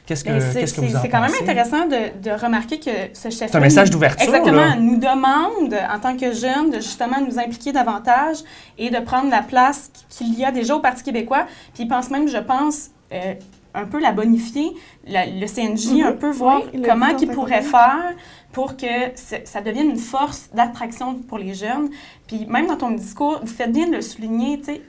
Qu'est-ce 0.05 0.25
que, 0.25 0.31
qu'est-ce 0.31 0.75
que 0.75 0.81
vous 0.81 0.95
en 0.97 1.01
C'est 1.01 1.09
quand 1.09 1.21
même 1.21 1.31
intéressant 1.41 1.87
de, 1.87 2.43
remarquer 2.43 2.77
que 2.79 2.91
ce 3.13 3.29
chef 3.29 3.51
C'est 3.51 3.55
un 3.55 3.61
message 3.61 3.89
d'ouverture. 3.89 4.27
Exactement. 4.27 4.75
nous 4.77 4.97
demande, 4.97 5.73
en 5.73 5.99
tant 5.99 6.17
que 6.17 6.33
jeunes, 6.33 6.71
de 6.71 6.75
justement 6.75 7.21
nous 7.25 7.39
impliquer 7.39 7.71
davantage 7.71 8.37
et 8.77 8.89
de 8.89 8.99
prendre 8.99 9.29
la 9.29 9.41
place 9.41 9.89
qu'il 10.09 10.37
y 10.37 10.43
a 10.43 10.51
déjà 10.51 10.75
au 10.75 10.79
Parti 10.79 11.03
québécois. 11.03 11.45
Puis 11.73 11.83
il 11.83 11.87
pense 11.87 12.09
même, 12.09 12.27
je 12.27 12.37
pense, 12.37 12.89
euh, 13.13 13.33
un 13.73 13.85
peu 13.85 13.99
la 13.99 14.11
bonifier, 14.11 14.73
le 15.07 15.47
CNJ, 15.47 16.03
un 16.03 16.13
peu 16.13 16.31
voir 16.31 16.61
comment 16.85 17.15
il 17.19 17.27
pourrait 17.29 17.61
faire 17.61 18.13
pour 18.51 18.77
que 18.77 18.85
ça 19.15 19.61
devienne 19.61 19.89
une 19.89 19.97
force 19.97 20.49
d'attraction 20.53 21.15
pour 21.15 21.39
les 21.39 21.53
jeunes. 21.53 21.89
Puis 22.27 22.45
même 22.45 22.67
dans 22.67 22.77
ton 22.77 22.91
discours, 22.91 23.39
vous 23.41 23.47
faites 23.47 23.71
bien 23.71 23.87
de 23.87 23.95
le 23.95 24.01
souligner, 24.01 24.59
tu 24.59 24.65
sais, 24.65 24.81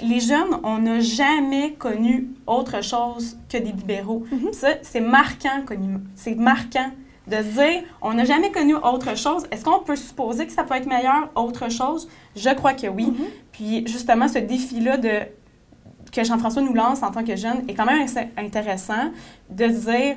les 0.00 0.20
jeunes, 0.20 0.60
on 0.62 0.78
n'a 0.78 1.00
jamais 1.00 1.72
connu 1.72 2.28
autre 2.46 2.82
chose 2.82 3.36
que 3.48 3.58
des 3.58 3.72
libéraux. 3.72 4.24
Mhm. 4.30 4.52
Ça, 4.52 4.68
c'est 4.82 5.00
marquant, 5.00 5.64
c'est 6.14 6.36
marquant 6.36 6.90
de 7.26 7.36
dire, 7.36 7.82
on 8.00 8.14
n'a 8.14 8.24
jamais 8.24 8.50
connu 8.50 8.74
autre 8.74 9.16
chose. 9.16 9.46
Est-ce 9.50 9.64
qu'on 9.64 9.80
peut 9.80 9.96
supposer 9.96 10.46
que 10.46 10.52
ça 10.52 10.64
peut 10.64 10.74
être 10.74 10.86
meilleur, 10.86 11.30
autre 11.34 11.70
chose? 11.70 12.08
Je 12.36 12.50
crois 12.50 12.74
que 12.74 12.86
oui. 12.86 13.06
Mhm. 13.06 13.26
Puis 13.52 13.86
justement, 13.86 14.28
ce 14.28 14.38
défi-là 14.38 14.96
de 14.96 15.20
que 16.12 16.22
Jean-François 16.22 16.62
nous 16.62 16.74
lance 16.74 17.02
en 17.02 17.10
tant 17.10 17.24
que 17.24 17.34
jeune 17.34 17.64
est 17.68 17.74
quand 17.74 17.86
même 17.86 18.06
intéressant 18.36 19.10
de 19.50 19.66
dire, 19.66 20.16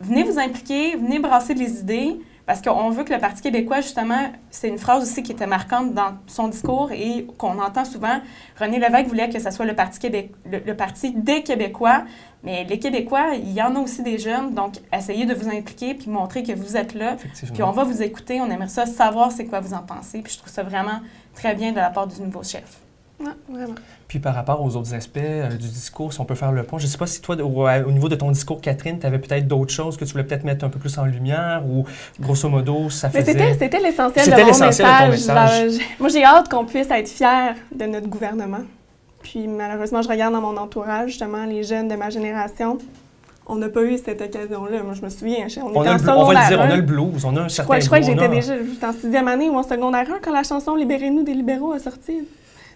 venez 0.00 0.22
vous 0.22 0.38
impliquer, 0.38 0.96
venez 0.96 1.18
brasser 1.18 1.54
les 1.54 1.80
idées, 1.80 2.16
parce 2.46 2.62
qu'on 2.62 2.90
veut 2.90 3.02
que 3.02 3.12
le 3.12 3.18
Parti 3.18 3.42
québécois, 3.42 3.80
justement, 3.80 4.30
c'est 4.50 4.68
une 4.68 4.78
phrase 4.78 5.02
aussi 5.02 5.24
qui 5.24 5.32
était 5.32 5.48
marquante 5.48 5.92
dans 5.94 6.12
son 6.28 6.46
discours 6.46 6.92
et 6.92 7.26
qu'on 7.38 7.58
entend 7.58 7.84
souvent. 7.84 8.20
René 8.58 8.78
Lévesque 8.78 9.08
voulait 9.08 9.28
que 9.28 9.40
ce 9.40 9.50
soit 9.50 9.64
le 9.64 9.74
Parti, 9.74 9.98
Québec, 9.98 10.30
le, 10.48 10.74
parti 10.74 11.10
des 11.10 11.42
Québécois, 11.42 12.04
mais 12.44 12.62
les 12.62 12.78
Québécois, 12.78 13.34
il 13.34 13.52
y 13.52 13.60
en 13.60 13.74
a 13.74 13.80
aussi 13.80 14.04
des 14.04 14.18
jeunes, 14.18 14.54
donc 14.54 14.74
essayez 14.92 15.26
de 15.26 15.34
vous 15.34 15.48
impliquer 15.48 15.94
puis 15.94 16.08
montrer 16.08 16.44
que 16.44 16.52
vous 16.52 16.76
êtes 16.76 16.94
là. 16.94 17.16
Puis 17.52 17.64
on 17.64 17.72
va 17.72 17.82
vous 17.82 18.00
écouter, 18.00 18.40
on 18.40 18.48
aimerait 18.48 18.68
ça 18.68 18.86
savoir 18.86 19.32
c'est 19.32 19.46
quoi 19.46 19.58
vous 19.58 19.74
en 19.74 19.82
pensez. 19.82 20.22
Puis 20.22 20.34
je 20.34 20.38
trouve 20.38 20.52
ça 20.52 20.62
vraiment 20.62 21.00
très 21.34 21.56
bien 21.56 21.72
de 21.72 21.78
la 21.78 21.90
part 21.90 22.06
du 22.06 22.22
nouveau 22.22 22.44
chef. 22.44 22.85
Oui, 23.18 23.30
vraiment. 23.48 23.74
Puis 24.08 24.18
par 24.18 24.34
rapport 24.34 24.62
aux 24.62 24.76
autres 24.76 24.94
aspects 24.94 25.18
euh, 25.18 25.48
du 25.48 25.68
discours, 25.68 26.12
si 26.12 26.20
on 26.20 26.24
peut 26.24 26.34
faire 26.34 26.52
le 26.52 26.64
point, 26.64 26.78
je 26.78 26.84
ne 26.84 26.90
sais 26.90 26.98
pas 26.98 27.06
si 27.06 27.20
toi, 27.22 27.36
au, 27.36 27.90
niveau 27.90 28.08
de 28.08 28.14
ton 28.14 28.30
discours, 28.30 28.60
Catherine, 28.60 28.98
tu 28.98 29.06
avais 29.06 29.18
peut-être 29.18 29.48
d'autres 29.48 29.72
choses 29.72 29.96
que 29.96 30.04
tu 30.04 30.12
voulais 30.12 30.24
peut-être 30.24 30.44
mettre 30.44 30.64
un 30.64 30.68
peu 30.68 30.78
plus 30.78 30.96
en 30.98 31.06
lumière 31.06 31.62
ou 31.66 31.86
grosso 32.20 32.48
modo, 32.48 32.90
ça 32.90 33.08
faisait... 33.08 33.54
C'était 33.58 33.80
l'essentiel 33.80 34.26
de, 34.26 34.30
mon 34.30 34.66
message. 34.66 35.10
message. 35.10 35.72
moi, 35.98 36.08
j'ai 36.10 36.24
hâte 36.24 36.48
qu'on 36.50 36.66
puisse 36.66 36.90
être 36.90 37.08
fiers 37.08 37.54
de 37.74 37.86
notre 37.86 38.08
gouvernement. 38.08 38.64
Puis 39.22 39.48
malheureusement, 39.48 40.02
je 40.02 40.08
regarde 40.08 40.34
dans 40.34 40.40
mon 40.40 40.56
entourage, 40.56 41.10
justement, 41.10 41.46
les 41.46 41.64
jeunes 41.64 41.88
de 41.88 41.96
ma 41.96 42.10
génération. 42.10 42.78
On 43.48 43.56
n'a 43.56 43.68
pas 43.68 43.82
eu 43.82 43.96
cette 43.96 44.20
occasion-là. 44.20 44.82
Moi, 44.82 44.94
je 44.94 45.02
me 45.02 45.08
souviens, 45.08 45.46
on, 45.62 45.78
on 45.78 45.82
était 45.82 45.90
en 45.90 45.98
secondaire 45.98 46.18
On 46.18 46.24
va 46.26 46.42
le 46.42 46.48
dire, 46.48 46.60
on 46.60 46.70
a 46.70 46.76
le 46.76 46.82
blues, 46.82 47.24
on 47.24 47.36
a 47.36 47.42
un 47.42 47.48
certain 47.48 47.62
Je 47.62 47.62
crois, 47.62 47.80
je 47.80 47.86
crois 47.86 48.00
que 48.00 48.06
j'étais 48.06 48.28
déjà 48.28 48.54
en 48.88 48.92
sixième 48.92 49.28
année 49.28 49.48
ou 49.48 49.56
en 49.56 49.62
secondaire 49.62 50.06
1 50.10 50.18
quand 50.22 50.32
la 50.32 50.42
chanson 50.42 50.74
Libérez-nous 50.74 51.22
des 51.22 51.34
libéraux 51.34 51.72
a 51.72 51.78
sorti. 51.78 52.26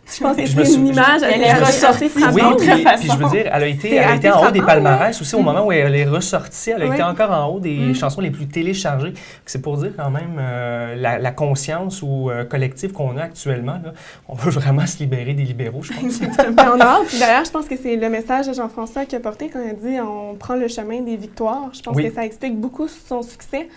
Je 0.06 0.22
pense 0.22 0.36
que 0.36 0.46
c'est 0.46 0.74
une 0.74 0.88
image, 0.88 1.22
elle 1.22 1.42
est 1.42 1.54
ressortie 1.54 2.10
oui, 2.16 2.42
puis, 2.58 2.68
puis 2.68 3.08
je 3.08 3.16
veux 3.16 3.30
dire, 3.30 3.50
elle 3.52 3.62
a 3.62 3.66
été, 3.66 3.94
elle 3.94 4.08
a 4.08 4.14
été 4.16 4.30
en 4.30 4.46
haut 4.46 4.50
des 4.50 4.62
palmarès 4.62 5.20
aussi 5.20 5.34
au 5.34 5.40
moment 5.42 5.66
où 5.66 5.72
elle 5.72 5.94
est 5.94 6.04
ressortie. 6.04 6.70
Elle 6.70 6.82
a 6.82 6.94
été 6.94 7.02
encore 7.02 7.30
en 7.30 7.46
haut 7.46 7.60
des 7.60 7.76
mm. 7.76 7.94
chansons 7.94 8.20
les 8.20 8.30
plus 8.30 8.48
téléchargées. 8.48 9.12
C'est 9.46 9.62
pour 9.62 9.76
dire 9.76 9.92
quand 9.96 10.10
même 10.10 10.36
euh, 10.38 10.96
la, 10.96 11.30
conscience 11.30 12.02
ou 12.02 12.28
euh, 12.30 12.44
collective 12.44 12.92
qu'on 12.92 13.16
a 13.16 13.22
actuellement. 13.22 13.80
Là. 13.84 13.92
On 14.28 14.34
veut 14.34 14.50
vraiment 14.50 14.86
se 14.86 14.98
libérer 14.98 15.32
des 15.32 15.44
libéraux, 15.44 15.82
je 15.82 15.92
pense. 15.92 16.20
On 16.48 16.80
a 16.80 16.84
hâte. 16.84 17.18
D'ailleurs, 17.18 17.44
je 17.44 17.50
pense 17.50 17.66
que 17.66 17.76
c'est 17.76 17.96
le 17.96 18.08
message 18.08 18.48
de 18.48 18.52
Jean-François 18.52 19.04
qui 19.04 19.16
a 19.16 19.20
porté 19.20 19.48
quand 19.48 19.60
il 19.62 19.70
a 19.70 19.74
dit 19.74 20.00
on 20.00 20.34
prend 20.34 20.56
le 20.56 20.68
chemin 20.68 21.00
des 21.00 21.16
victoires. 21.16 21.70
Je 21.72 21.82
pense 21.82 21.96
que 21.96 22.12
ça 22.12 22.24
explique 22.24 22.56
beaucoup 22.56 22.88
son 22.88 23.22
succès. 23.22 23.68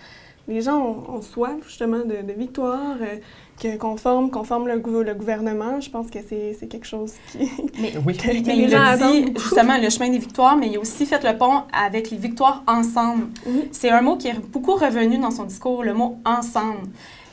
Les 0.48 0.62
gens 0.62 1.06
ont, 1.08 1.22
soif 1.22 1.56
justement 1.65 2.00
de, 2.00 2.22
de 2.22 2.34
victoire. 2.38 2.98
Euh, 3.01 3.15
qu'on 3.79 3.98
forme, 3.98 4.29
qu'on 4.29 4.43
forme 4.43 4.67
le, 4.67 4.75
le, 4.75 5.13
gouvernement, 5.13 5.79
je 5.79 5.89
pense 5.89 6.10
que 6.10 6.19
c'est 6.27 6.67
quelque 6.67 6.88
chose 6.88 7.13
qui. 7.31 7.39
Mais, 7.79 7.93
oui. 8.05 8.17
mais 8.45 8.57
il 8.57 8.75
a 8.75 8.98
dit 8.98 9.33
justement 9.38 9.77
le 9.77 9.89
chemin 9.89 10.10
des 10.10 10.17
victoires, 10.17 10.57
mais 10.57 10.67
il 10.67 10.77
a 10.77 10.79
aussi 10.79 11.05
fait 11.05 11.24
le 11.24 11.38
pont 11.38 11.63
avec 11.74 12.12
les 12.12 12.17
victoires 12.17 12.63
ensemble. 12.67 13.27
C'est 13.72 13.89
un 13.89 14.01
mot 14.01 14.17
qui 14.17 14.27
est 14.27 14.39
beaucoup 14.51 14.74
revenu 14.74 15.17
dans 15.17 15.31
son 15.31 15.43
discours, 15.43 15.83
le 15.83 15.93
mot 15.93 16.19
ensemble. 16.25 16.89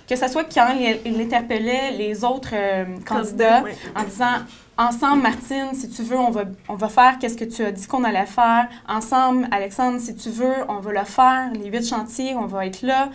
Que 0.08 0.16
ce 0.16 0.28
soit 0.28 0.44
quand 0.44 0.74
il, 1.04 1.20
interpellait 1.20 1.92
les 1.92 2.24
autres 2.24 2.50
euh, 2.54 2.84
candidats 3.06 3.62
en 3.94 4.04
disant 4.04 4.44
Ensemble, 4.76 5.22
Martine, 5.22 5.74
si 5.74 5.90
tu 5.90 6.02
veux, 6.02 6.16
on 6.16 6.30
va, 6.30 6.44
on 6.66 6.74
va 6.74 6.88
faire 6.88 7.18
qu'est-ce 7.18 7.36
que 7.36 7.44
tu 7.44 7.62
as 7.62 7.70
dit 7.70 7.86
qu'on 7.86 8.02
allait 8.02 8.24
faire. 8.24 8.66
Ensemble, 8.88 9.46
Alexandre, 9.50 10.00
si 10.00 10.16
tu 10.16 10.30
veux, 10.30 10.54
on 10.70 10.80
va 10.80 10.92
le 10.92 11.04
faire. 11.04 11.50
Les 11.52 11.68
huit 11.70 11.86
chantiers, 11.86 12.34
on 12.34 12.46
va 12.46 12.64
être 12.64 12.80
là 12.80 13.10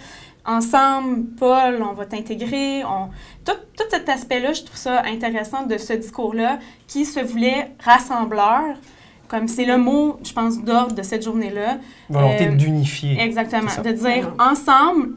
ensemble, 0.45 1.25
Paul, 1.37 1.81
on 1.81 1.93
va 1.93 2.05
t'intégrer. 2.05 2.83
On... 2.85 3.09
Tout, 3.43 3.57
tout, 3.77 3.83
cet 3.89 4.09
aspect-là, 4.09 4.53
je 4.53 4.63
trouve 4.63 4.77
ça 4.77 5.03
intéressant 5.05 5.65
de 5.65 5.77
ce 5.77 5.93
discours-là 5.93 6.59
qui 6.87 7.05
se 7.05 7.19
voulait 7.19 7.71
rassembleur. 7.79 8.77
Comme 9.27 9.47
c'est 9.47 9.65
le 9.65 9.77
mot, 9.77 10.19
je 10.23 10.33
pense, 10.33 10.61
d'ordre 10.61 10.93
de 10.93 11.01
cette 11.01 11.23
journée-là. 11.23 11.79
Volonté 12.09 12.47
euh, 12.47 12.51
d'unifier. 12.51 13.19
Exactement. 13.19 13.71
De 13.83 13.91
dire 13.91 14.33
ensemble, 14.37 15.15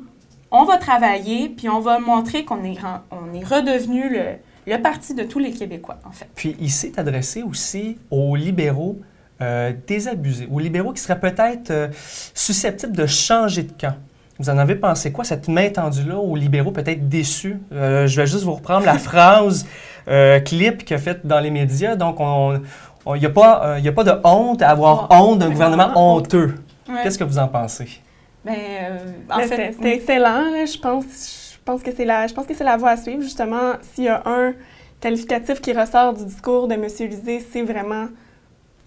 on 0.51 0.65
va 0.65 0.79
travailler, 0.79 1.51
puis 1.51 1.69
on 1.69 1.81
va 1.81 1.99
montrer 1.99 2.45
qu'on 2.45 2.65
est, 2.65 2.79
on 3.11 3.35
est 3.35 3.45
redevenu 3.45 4.09
le, 4.09 4.37
le 4.67 4.81
parti 4.81 5.15
de 5.15 5.25
tous 5.25 5.39
les 5.39 5.51
Québécois, 5.51 5.99
en 6.07 6.11
fait. 6.11 6.29
Puis 6.35 6.57
il 6.59 6.71
s'est 6.71 6.99
adressé 6.99 7.43
aussi 7.43 7.99
aux 8.11 8.35
libéraux 8.35 8.99
euh, 9.41 9.73
désabusés, 9.87 10.49
aux 10.51 10.59
libéraux 10.59 10.93
qui 10.93 11.01
seraient 11.01 11.21
peut-être 11.21 11.71
euh, 11.71 11.89
susceptibles 12.35 12.97
de 12.97 13.07
changer 13.07 13.63
de 13.63 13.73
camp. 13.73 13.95
Vous 14.39 14.51
en 14.51 14.59
avez 14.59 14.77
pensé 14.77 15.11
quoi, 15.11 15.25
cette 15.25 15.49
main 15.49 15.69
tendue-là 15.71 16.17
aux 16.17 16.37
libéraux 16.37 16.71
peut-être 16.71 17.09
déçus? 17.09 17.59
Euh, 17.73 18.07
je 18.07 18.21
vais 18.21 18.27
juste 18.27 18.45
vous 18.45 18.55
reprendre 18.55 18.87
la 18.87 18.99
phrase 18.99 19.67
euh, 20.09 20.39
clip 20.41 20.85
qu'il 20.85 20.95
a 20.97 20.99
faite 20.99 21.27
dans 21.27 21.41
les 21.41 21.51
médias. 21.51 21.97
Donc, 21.97 22.19
il 22.21 23.19
n'y 23.21 23.27
a, 23.27 23.31
pas, 23.31 23.63
euh, 23.65 23.79
y 23.81 23.89
a 23.89 23.93
pas 23.93 24.05
de 24.05 24.13
honte 24.25 24.63
à 24.63 24.71
avoir 24.71 25.09
Oh, 25.11 25.15
honte 25.15 25.39
d'un 25.41 25.51
gouvernement 25.51 25.91
honteux. 25.97 26.55
Ouais. 26.89 26.97
Qu'est-ce 27.03 27.19
que 27.19 27.25
vous 27.25 27.39
en 27.39 27.49
pensez? 27.49 28.01
Ben, 28.45 28.55
euh, 28.55 28.99
en 29.31 29.39
Mais 29.39 29.47
fait, 29.47 29.75
oui. 29.81 29.89
excellent. 29.89 30.51
là. 30.53 30.65
Je 30.65 30.79
pense, 30.79 31.55
je 31.55 31.59
pense 31.65 31.83
que 31.83 31.91
c'est 31.95 32.05
la, 32.05 32.27
je 32.29 32.33
pense 32.35 32.47
que 32.47 32.55
c'est 32.55 32.65
la 32.65 32.77
voie 32.77 32.91
à 32.91 32.97
suivre. 32.97 33.23
Justement, 33.23 33.73
s'il 33.83 34.05
y 34.05 34.09
a 34.09 34.23
un 34.25 34.53
qualificatif 35.01 35.61
qui 35.61 35.73
ressort 35.73 36.15
du 36.15 36.25
discours 36.25 36.69
de 36.69 36.75
M. 36.75 36.85
Lisée, 36.85 37.45
c'est 37.53 37.63
vraiment 37.63 38.07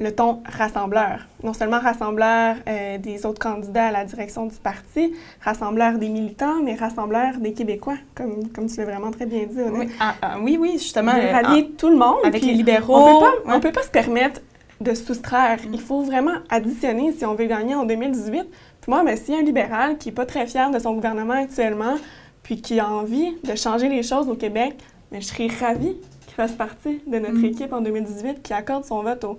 le 0.01 0.12
ton 0.13 0.41
rassembleur. 0.46 1.27
Non 1.43 1.53
seulement 1.53 1.79
rassembleur 1.79 2.55
euh, 2.67 2.98
des 2.98 3.25
autres 3.25 3.39
candidats 3.39 3.88
à 3.88 3.91
la 3.91 4.03
direction 4.03 4.48
du 4.48 4.55
parti, 4.55 5.13
rassembleur 5.41 6.00
des 6.00 6.10
militants, 6.10 6.62
mais 6.63 6.75
rassembleur 6.75 7.38
des 7.38 7.53
Québécois, 7.53 7.98
comme, 8.15 8.48
comme 8.50 8.65
tu 8.67 8.77
l'as 8.77 8.86
vraiment 8.86 9.12
très 9.12 9.27
bien 9.27 9.46
dit. 9.46 9.62
Oui, 9.72 9.89
ah, 10.00 10.15
ah, 10.22 10.38
oui, 10.41 10.58
oui, 10.60 10.72
justement. 10.74 11.13
De 11.13 11.20
euh, 11.20 11.31
rallier 11.31 11.70
tout 11.77 11.89
le 11.89 11.98
monde. 11.98 12.17
ah, 12.24 12.27
avec 12.27 12.41
les 12.41 12.53
libéraux. 12.53 12.98
On 12.98 13.20
peut 13.20 13.25
pas, 13.25 13.31
ouais. 13.51 13.55
on 13.58 13.60
peut 13.60 13.72
pas 13.72 13.84
se 13.84 13.89
permettre 13.91 14.41
de 14.81 14.93
soustraire. 14.96 15.60
Mm. 15.67 15.74
Il 15.74 15.81
faut 15.81 16.01
vraiment 16.01 16.36
additionner 16.50 17.12
si 17.12 17.24
on 17.25 17.36
veut 17.36 17.46
gagner 17.46 17.75
en 17.75 17.86
2018. 17.86 18.43
Puis 18.81 18.89
moi, 18.91 19.03
ben, 19.03 19.15
a 19.15 19.34
un 19.38 19.41
libéral 19.43 19.98
qui 20.00 20.10
est 20.10 20.13
pas 20.13 20.25
très 20.25 20.48
fier 20.48 20.72
de 20.72 20.79
son 20.79 20.93
gouvernement 20.96 21.34
actuellement, 21.34 21.93
puis 22.41 22.60
qui 22.60 22.79
a 22.79 22.89
envie 22.89 23.38
de 23.43 23.53
changer 23.55 23.88
les 23.88 24.01
choses 24.01 24.27
au 24.27 24.36
Québec, 24.36 24.75
ben, 25.12 25.22
je 25.22 25.27
serais 25.27 25.48
ravie 25.62 25.96
qu'il 26.25 26.36
fasse 26.36 26.53
partie 26.53 27.01
de 27.05 27.20
notre 27.20 27.38
Mm. 27.38 27.46
équipe 27.46 27.74
en 27.74 27.81
2018, 27.81 28.41
qui 28.41 28.53
accorde 28.53 28.84
son 28.86 29.03
vote 29.03 29.24
au- 29.25 29.38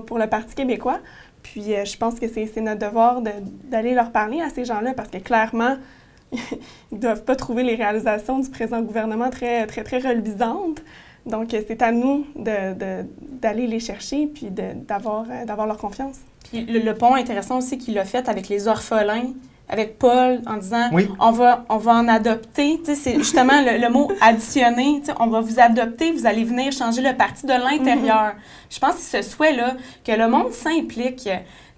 pour 0.00 0.18
le 0.18 0.26
Parti 0.26 0.54
québécois. 0.54 1.00
Puis 1.42 1.74
euh, 1.74 1.84
je 1.84 1.96
pense 1.96 2.18
que 2.20 2.26
c'est 2.28 2.60
notre 2.60 2.86
devoir 2.86 3.20
de- 3.20 3.30
d'aller 3.64 3.94
leur 3.94 4.10
parler 4.12 4.40
à 4.40 4.48
ces 4.50 4.64
gens-là, 4.64 4.94
parce 4.94 5.08
que 5.10 5.18
clairement, 5.18 5.76
ils 6.32 6.98
doivent 6.98 7.24
pas 7.24 7.36
trouver 7.36 7.62
les 7.62 7.74
réalisations 7.74 8.38
du 8.38 8.48
présent 8.50 8.80
gouvernement 8.80 9.30
très, 9.30 9.66
très, 9.66 9.82
très 9.84 9.98
reluisantes. 9.98 10.82
Donc, 11.26 11.52
euh, 11.54 11.60
c'est 11.68 11.82
à 11.82 11.92
nous 11.92 12.26
d'aller 12.36 13.66
les 13.66 13.80
chercher 13.80 14.26
puis 14.26 14.48
euh, 14.58 14.72
d'avoir 14.84 15.66
leur 15.66 15.76
confiance. 15.78 16.18
Puis 16.50 16.64
le 16.66 16.92
pont 16.94 17.14
intéressant 17.14 17.58
aussi 17.58 17.78
qu'il 17.78 17.98
a 17.98 18.04
fait 18.04 18.28
avec 18.28 18.48
les 18.48 18.66
orphelins, 18.68 19.32
avec 19.68 19.98
Paul, 19.98 20.40
en 20.46 20.56
disant 20.58 20.88
Oui. 20.92 21.08
on 21.18 21.30
va, 21.30 21.64
on 21.70 21.78
va 21.78 21.92
en 21.92 22.08
adopter. 22.08 22.78
Tu 22.84 22.90
sais, 22.90 22.94
c'est 22.94 23.14
justement 23.14 23.60
le, 23.64 23.80
le 23.80 23.88
mot 23.90 24.10
additionner. 24.20 25.00
Tu 25.00 25.06
sais, 25.06 25.12
on 25.18 25.28
va 25.28 25.40
vous 25.40 25.58
adopter, 25.60 26.12
vous 26.12 26.26
allez 26.26 26.44
venir 26.44 26.72
changer 26.72 27.00
le 27.00 27.16
parti 27.16 27.46
de 27.46 27.52
l'intérieur. 27.52 28.32
Je 28.70 28.78
pense 28.78 28.96
que 28.96 29.00
c'est 29.00 29.22
ce 29.22 29.30
souhait-là, 29.30 29.74
que 30.04 30.12
le 30.12 30.28
monde 30.28 30.52
s'implique. 30.52 31.16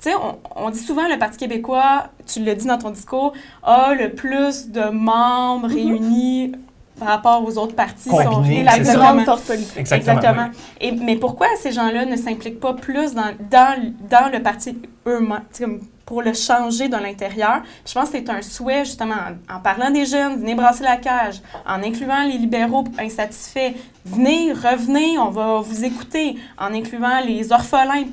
Tu 0.00 0.10
sais, 0.10 0.14
on, 0.16 0.38
on 0.66 0.70
dit 0.70 0.78
souvent 0.80 1.06
le 1.08 1.18
Parti 1.18 1.38
québécois, 1.38 2.08
tu 2.26 2.40
le 2.44 2.54
dis 2.54 2.66
dans 2.66 2.78
ton 2.78 2.90
discours, 2.90 3.32
a 3.62 3.94
le 3.94 4.10
plus 4.12 4.68
de 4.70 4.90
membres 4.90 5.68
réunis 5.68 6.52
par 6.98 7.08
rapport 7.08 7.44
aux 7.46 7.56
autres 7.58 7.74
partis. 7.74 8.08
Combinés, 8.10 8.58
sont- 8.58 8.64
la 8.64 8.72
plus 8.72 8.92
grande 8.96 9.24
force 9.24 9.42
politique. 9.42 9.76
Exactement. 9.78 10.16
Exactement. 10.18 10.48
Et, 10.80 10.92
mais 10.92 11.16
pourquoi 11.16 11.46
ces 11.58 11.72
gens-là 11.72 12.04
ne 12.04 12.16
s'impliquent 12.16 12.60
pas 12.60 12.74
plus 12.74 13.14
dans, 13.14 13.32
dans, 13.50 13.92
dans 14.10 14.30
le 14.32 14.42
parti 14.42 14.76
eux-mêmes, 15.06 15.80
pour 16.06 16.22
le 16.22 16.32
changer 16.34 16.88
de 16.88 16.96
l'intérieur? 16.96 17.62
Je 17.86 17.92
pense 17.92 18.10
que 18.10 18.18
c'est 18.18 18.28
un 18.30 18.42
souhait, 18.42 18.84
justement, 18.84 19.14
en, 19.48 19.56
en 19.56 19.60
parlant 19.60 19.90
des 19.90 20.04
jeunes, 20.06 20.36
venez 20.38 20.54
brasser 20.54 20.84
la 20.84 20.96
cage, 20.96 21.40
en 21.66 21.82
incluant 21.82 22.24
les 22.24 22.38
libéraux 22.38 22.84
insatisfaits, 22.98 23.72
venez, 24.04 24.52
revenez, 24.52 25.18
on 25.18 25.30
va 25.30 25.60
vous 25.60 25.84
écouter, 25.84 26.36
en 26.58 26.74
incluant 26.74 27.20
les 27.24 27.52
orphelins, 27.52 28.04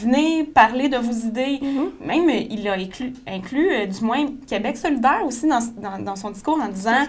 venez 0.00 0.44
parler 0.44 0.88
de 0.88 0.96
vos 0.96 1.12
idées. 1.12 1.60
Mhm. 1.62 1.90
Même, 2.06 2.28
euh, 2.28 2.42
il 2.50 2.66
a 2.68 2.72
inclus, 2.74 3.12
inclus 3.28 3.68
euh, 3.70 3.86
du 3.86 4.00
moins, 4.04 4.26
Québec 4.48 4.76
solidaire 4.76 5.22
aussi 5.26 5.46
dans, 5.46 5.60
dans, 5.76 6.02
dans 6.02 6.16
son 6.16 6.30
discours 6.30 6.58
en 6.62 6.68
disant, 6.68 7.04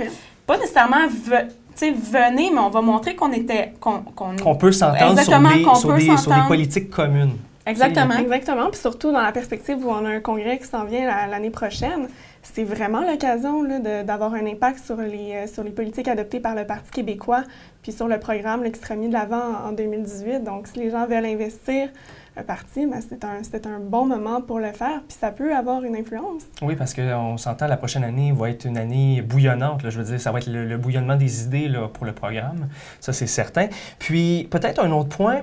pas 0.45 0.57
nécessairement, 0.57 1.07
ve- 1.07 1.47
tu 1.47 1.87
sais, 1.87 1.91
venez, 1.91 2.51
mais 2.53 2.59
on 2.59 2.69
va 2.69 2.81
montrer 2.81 3.15
qu'on 3.15 3.31
était, 3.33 3.73
qu'on, 3.79 3.99
qu'on- 4.01 4.35
Qu'on 4.35 4.55
peut 4.55 4.71
s'entendre 4.71 4.99
sur 4.99 5.09
Exactement, 5.11 5.49
des, 5.49 5.61
qu'on 5.63 5.75
sur, 5.75 5.93
des, 5.95 6.17
sur 6.17 6.31
des 6.33 6.47
politiques 6.47 6.89
communes. 6.89 7.37
Exactement. 7.65 8.13
Exactement. 8.17 8.69
Puis 8.69 8.79
surtout 8.79 9.11
dans 9.11 9.21
la 9.21 9.31
perspective 9.31 9.77
où 9.85 9.89
on 9.89 10.05
a 10.05 10.09
un 10.09 10.19
congrès 10.19 10.57
qui 10.59 10.65
s'en 10.67 10.85
vient 10.85 11.05
la- 11.05 11.27
l'année 11.27 11.49
prochaine, 11.49 12.07
c'est 12.43 12.63
vraiment 12.63 13.01
l'occasion 13.01 13.63
d'avoir 14.05 14.33
un 14.35 14.45
impact 14.45 14.85
sur 14.85 14.97
les, 14.97 15.33
euh, 15.33 15.47
sur 15.47 15.63
les 15.63 15.71
politiques 15.71 16.07
adoptées 16.07 16.39
par 16.39 16.53
le 16.55 16.65
Parti 16.65 16.91
québécois, 16.91 17.43
puis 17.81 17.91
sur 17.91 18.07
le 18.07 18.19
programme 18.19 18.63
là, 18.63 18.69
qui 18.69 18.79
sera 18.79 18.95
mis 18.95 19.07
de 19.07 19.13
l'avant 19.13 19.41
en, 19.65 19.69
en 19.69 19.71
2018. 19.71 20.43
Donc, 20.43 20.67
si 20.67 20.77
les 20.79 20.91
gens 20.91 21.07
veulent 21.07 21.25
investir 21.25 21.89
un 22.37 22.43
parti, 22.43 22.85
ben, 22.85 22.99
c'est 23.01 23.23
un, 23.23 23.41
c'est 23.43 23.65
un 23.65 23.79
bon 23.79 24.05
moment 24.05 24.41
pour 24.41 24.59
le 24.59 24.71
faire, 24.73 25.01
puis 25.07 25.17
ça 25.19 25.31
peut 25.31 25.55
avoir 25.55 25.81
une 25.83 25.95
influence. 25.95 26.43
Oui, 26.61 26.75
parce 26.75 26.93
qu'on 26.93 27.37
s'entend, 27.37 27.65
la 27.67 27.77
prochaine 27.77 28.03
année 28.03 28.31
va 28.31 28.49
être 28.49 28.65
une 28.65 28.77
année 28.77 29.21
bouillonnante. 29.21 29.81
là. 29.83 29.89
je 29.89 29.97
veux 29.97 30.03
dire, 30.03 30.19
ça 30.21 30.31
va 30.31 30.39
être 30.39 30.47
le, 30.47 30.65
le 30.65 30.77
bouillonnement 30.77 31.15
des 31.15 31.43
idées 31.45 31.67
là, 31.69 31.87
pour 31.87 32.05
le 32.05 32.11
programme. 32.11 32.67
Ça, 32.99 33.11
c'est 33.13 33.25
certain. 33.27 33.67
Puis, 33.99 34.47
peut-être 34.51 34.83
un 34.83 34.91
autre 34.91 35.15
point, 35.15 35.41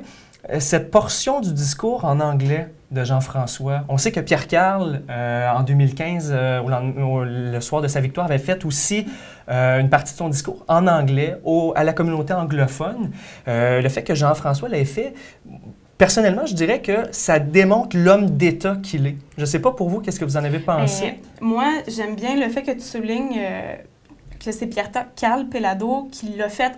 cette 0.58 0.90
portion 0.90 1.40
du 1.40 1.52
discours 1.52 2.04
en 2.04 2.18
anglais 2.20 2.68
de 2.90 3.04
Jean-François. 3.04 3.82
On 3.88 3.96
sait 3.96 4.12
que 4.12 4.20
Pierre-Carl, 4.20 5.02
euh, 5.08 5.49
en 5.50 5.62
2015, 5.62 6.30
euh, 6.34 6.61
au 6.61 7.25
le 7.25 7.61
soir 7.61 7.80
de 7.80 7.88
sa 7.88 8.00
victoire, 8.00 8.26
avait 8.26 8.38
fait 8.38 8.64
aussi 8.64 9.06
euh, 9.49 9.78
une 9.80 9.88
partie 9.88 10.12
de 10.12 10.18
son 10.18 10.28
discours 10.28 10.64
en 10.68 10.87
anglais 10.87 11.37
au- 11.44 11.72
à 11.76 11.84
la 11.84 11.92
communauté 11.92 12.34
anglophone. 12.34 13.11
Euh, 13.49 13.80
le 13.80 13.88
fait 13.88 14.02
que 14.02 14.14
Jean-François 14.14 14.68
l'ait 14.68 14.84
fait, 14.84 15.14
personnellement, 15.96 16.44
je 16.46 16.54
dirais 16.54 16.80
que 16.82 17.06
ça 17.12 17.38
démontre 17.38 17.96
l'homme 17.96 18.30
d'État 18.30 18.76
qu'il 18.82 19.06
est. 19.06 19.16
Je 19.37 19.42
ne 19.42 19.46
sais 19.46 19.61
pas 19.61 19.70
pour 19.72 19.88
vous, 19.88 20.00
qu'est-ce 20.00 20.18
que 20.20 20.25
vous 20.25 20.37
en 20.37 20.44
avez 20.44 20.58
pensé? 20.58 21.20
Moi, 21.40 21.64
j'aime 21.88 22.14
bien 22.16 22.37
le 22.37 22.49
fait 22.50 22.62
que 22.62 22.72
tu 22.72 22.80
soulignes 22.80 23.38
euh, 23.38 23.75
que 24.44 24.50
c'est 24.52 24.66
Pierre-Carl 24.66 25.46
Pellado 25.49 26.08
qui 26.11 26.30
l'a 26.37 26.49
fait 26.49 26.72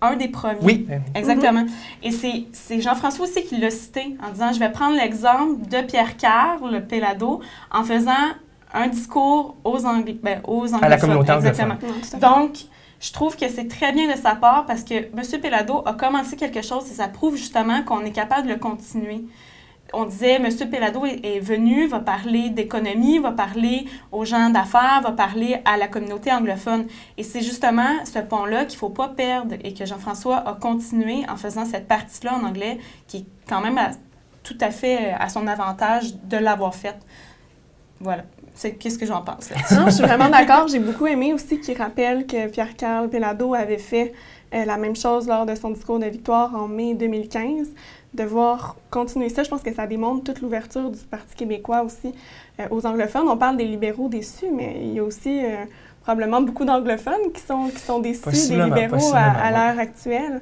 un 0.00 0.16
des 0.16 0.28
premiers. 0.28 0.58
Oui. 0.62 0.86
Exactement. 1.14 1.66
Et 2.02 2.10
c'est 2.10 2.44
c'est 2.52 2.80
Jean-François 2.80 3.26
aussi 3.26 3.44
qui 3.44 3.56
l'a 3.56 3.70
cité 3.70 4.16
en 4.22 4.30
disant 4.30 4.52
je 4.52 4.58
vais 4.58 4.70
prendre 4.70 4.96
l'exemple 4.96 5.66
de 5.68 5.82
Pierre-Carl 5.82 6.86
Pellado 6.86 7.40
en 7.72 7.84
faisant 7.84 8.12
un 8.72 8.86
discours 8.88 9.56
aux, 9.64 9.84
Angli 9.86 10.18
ben, 10.22 10.40
aux 10.46 10.66
anglophones. 10.66 10.84
À 10.84 10.88
la 10.88 10.98
communauté. 10.98 11.32
Exactement. 11.32 11.76
Donc, 12.20 12.58
je 13.00 13.12
trouve 13.12 13.36
que 13.36 13.48
c'est 13.48 13.68
très 13.68 13.92
bien 13.92 14.12
de 14.12 14.18
sa 14.18 14.34
part 14.34 14.66
parce 14.66 14.82
que 14.82 14.94
M. 14.94 15.40
Pellado 15.40 15.82
a 15.86 15.94
commencé 15.94 16.36
quelque 16.36 16.62
chose 16.62 16.90
et 16.90 16.94
ça 16.94 17.08
prouve 17.08 17.36
justement 17.36 17.82
qu'on 17.82 18.04
est 18.04 18.12
capable 18.12 18.48
de 18.48 18.52
le 18.52 18.58
continuer. 18.58 19.24
On 19.94 20.04
disait, 20.04 20.34
M. 20.34 20.48
Pellado 20.70 21.06
est, 21.06 21.40
venu, 21.40 21.86
va 21.86 22.00
parler 22.00 22.50
d'économie, 22.50 23.18
va 23.18 23.32
parler 23.32 23.86
aux 24.12 24.24
gens 24.24 24.50
d'affaires, 24.50 25.00
va 25.02 25.12
parler 25.12 25.60
à 25.64 25.76
la 25.78 25.88
communauté 25.88 26.30
anglophone. 26.30 26.86
Et 27.16 27.22
c'est 27.22 27.40
justement 27.40 28.04
ce 28.04 28.18
pont-là 28.18 28.66
qu'il 28.66 28.76
ne 28.76 28.80
faut 28.80 28.90
pas 28.90 29.08
perdre 29.08 29.54
et 29.64 29.72
que 29.72 29.86
Jean-François 29.86 30.36
a 30.46 30.54
continué 30.54 31.24
en 31.28 31.36
faisant 31.36 31.64
cette 31.64 31.88
partie-là 31.88 32.34
en 32.34 32.44
anglais 32.44 32.78
qui 33.06 33.18
est 33.18 33.26
quand 33.48 33.62
même 33.62 33.80
tout 34.42 34.58
à 34.60 34.70
fait 34.70 35.12
à 35.18 35.28
son 35.28 35.46
avantage 35.46 36.14
de 36.24 36.36
l'avoir 36.36 36.74
faite. 36.74 36.98
Voilà. 38.00 38.24
C'est 38.54 38.74
qu'est-ce 38.74 38.98
que 38.98 39.06
j'en 39.06 39.22
pense. 39.22 39.50
là? 39.50 39.56
Non, 39.76 39.86
je 39.86 39.90
suis 39.92 40.04
vraiment 40.04 40.28
d'accord. 40.28 40.68
J'ai 40.68 40.80
beaucoup 40.80 41.06
aimé 41.06 41.32
aussi 41.32 41.60
qu'il 41.60 41.78
rappelle 41.78 42.26
que 42.26 42.48
Pierre-Carl 42.48 43.08
Pellado 43.08 43.54
avait 43.54 43.78
fait 43.78 44.12
euh, 44.54 44.64
la 44.64 44.76
même 44.76 44.96
chose 44.96 45.28
lors 45.28 45.46
de 45.46 45.54
son 45.54 45.70
discours 45.70 45.98
de 45.98 46.06
victoire 46.06 46.54
en 46.54 46.66
mai 46.66 46.94
2015. 46.94 47.68
De 48.14 48.24
voir 48.24 48.76
continuer 48.90 49.28
ça, 49.28 49.42
je 49.42 49.50
pense 49.50 49.62
que 49.62 49.72
ça 49.72 49.86
démontre 49.86 50.24
toute 50.24 50.40
l'ouverture 50.40 50.90
du 50.90 50.98
Parti 50.98 51.34
québécois 51.36 51.82
aussi 51.82 52.14
euh, 52.58 52.66
aux 52.70 52.86
anglophones. 52.86 53.28
On 53.28 53.36
parle 53.36 53.58
des 53.58 53.66
libéraux 53.66 54.08
déçus, 54.08 54.50
mais 54.50 54.78
il 54.82 54.94
y 54.94 54.98
a 54.98 55.04
aussi 55.04 55.44
euh, 55.44 55.64
probablement 56.02 56.40
beaucoup 56.40 56.64
d'anglophones 56.64 57.32
qui 57.34 57.42
sont, 57.42 57.68
qui 57.68 57.80
sont 57.80 57.98
déçus 57.98 58.48
des 58.48 58.64
libéraux 58.64 59.12
à, 59.14 59.50
l'heure 59.50 59.78
actuelle. 59.78 60.40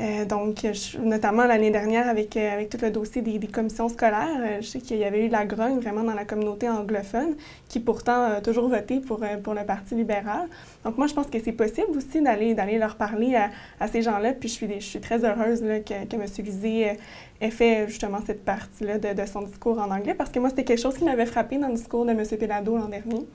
Euh, 0.00 0.24
donc, 0.24 0.66
notamment 1.02 1.44
l'année 1.44 1.70
dernière 1.70 2.08
avec, 2.08 2.34
euh, 2.36 2.52
avec 2.54 2.70
tout 2.70 2.78
le 2.80 2.90
dossier 2.90 3.20
des, 3.20 3.46
commissions 3.46 3.90
scolaires, 3.90 4.40
euh, 4.40 4.56
je 4.62 4.66
sais 4.66 4.80
qu'il 4.80 4.96
y 4.96 5.04
avait 5.04 5.26
eu 5.26 5.28
la 5.28 5.44
grogne 5.44 5.78
vraiment 5.78 6.02
dans 6.02 6.14
la 6.14 6.24
communauté 6.24 6.66
anglophone 6.68 7.36
qui 7.68 7.78
pourtant 7.78 8.24
a 8.24 8.40
toujours 8.40 8.68
voté 8.68 9.00
pour, 9.00 9.20
pour 9.44 9.52
le 9.52 9.66
Parti 9.66 9.94
libéral. 9.94 10.48
Donc 10.84 10.96
moi, 10.96 11.06
je 11.06 11.14
pense 11.14 11.26
que 11.26 11.38
c'est 11.38 11.52
possible 11.52 11.94
aussi 11.94 12.22
d'aller, 12.22 12.54
leur 12.78 12.96
parler 12.96 13.34
à, 13.34 13.50
à 13.80 13.86
ces 13.86 14.00
gens-là. 14.00 14.32
Puis 14.32 14.48
je 14.48 14.54
suis, 14.54 14.80
je 14.80 14.86
suis 14.86 15.00
très 15.00 15.24
heureuse 15.24 15.62
là, 15.62 15.80
que, 15.80 16.06
que 16.06 16.16
M. 16.16 16.24
Lisée 16.38 16.96
ait 17.40 17.50
fait 17.50 17.86
justement 17.86 18.20
cette 18.26 18.44
partie-là 18.44 18.98
de, 18.98 19.12
de 19.12 19.26
son 19.26 19.42
discours 19.42 19.78
en 19.78 19.90
anglais 19.90 20.14
parce 20.14 20.30
que 20.30 20.38
moi, 20.38 20.48
c'était 20.48 20.64
quelque 20.64 20.80
chose 20.80 20.96
qui 20.96 21.04
m'avait 21.04 21.26
frappé 21.26 21.58
dans 21.58 21.68
le 21.68 21.74
discours 21.74 22.06
de 22.06 22.12
M. 22.12 22.24
Pellado 22.38 22.78
l'an 22.78 22.88
dernier. 22.88 23.26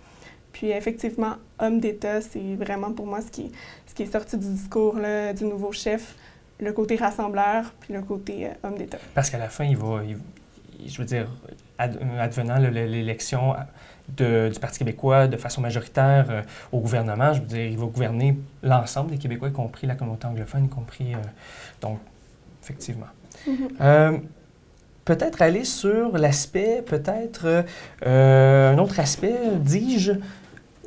Puis 0.54 0.72
effectivement, 0.72 1.36
homme 1.60 1.80
d'État, 1.80 2.20
c'est 2.22 2.56
vraiment 2.56 2.92
pour 2.92 3.06
moi 3.06 3.22
ce 3.22 3.30
qui, 3.30 3.52
ce 3.86 3.94
qui 3.94 4.04
est 4.04 4.12
sorti 4.12 4.38
du 4.38 4.48
discours 4.50 4.98
là, 4.98 5.32
du 5.32 5.46
nouveau 5.46 5.72
chef, 5.72 6.16
le 6.60 6.74
côté 6.74 6.96
rassembleur, 6.96 7.74
puis 7.80 7.94
le 7.94 8.02
côté 8.02 8.48
euh, 8.48 8.50
homme 8.64 8.78
d'État. 8.78 8.98
Parce 9.14 9.30
qu'à 9.30 9.38
la 9.38 9.50
fin, 9.50 9.66
il 9.66 9.78
va, 9.78 10.02
il- 10.04 10.90
je 10.90 10.98
veux 11.00 11.06
dire, 11.06 11.28
ad- 11.78 12.00
advenant 12.20 12.58
le- 12.60 12.70
le- 12.70 12.86
l'élection, 12.86 13.56
de- 14.16 14.50
du 14.54 14.60
Parti 14.60 14.80
québécois 14.80 15.28
de 15.28 15.36
façon 15.38 15.60
majoritaire 15.62 16.26
euh, 16.30 16.42
au 16.72 16.80
gouvernement. 16.80 17.34
Je 17.34 17.42
veux 17.42 17.48
dire, 17.48 17.66
il 17.66 17.78
va 17.78 17.86
gouverner 17.88 18.38
l'ensemble 18.64 19.12
des 19.12 19.18
Québécois, 19.18 19.50
y 19.50 19.52
compris 19.52 19.86
la 19.86 19.96
communauté 19.96 20.28
anglophone, 20.28 20.66
y 20.66 20.70
compris... 20.70 21.14
euh, 21.14 21.18
donc, 21.82 22.00
effectivement. 22.64 23.08
Mhm. 23.46 23.56
Euh, 23.82 24.18
peut-être 25.04 25.42
aller 25.42 25.66
sur 25.66 26.18
l'aspect, 26.18 26.82
peut-être 26.86 27.64
euh, 28.06 28.74
un 28.74 28.78
autre 28.78 29.00
aspect, 29.00 29.36
dis-je, 29.60 30.14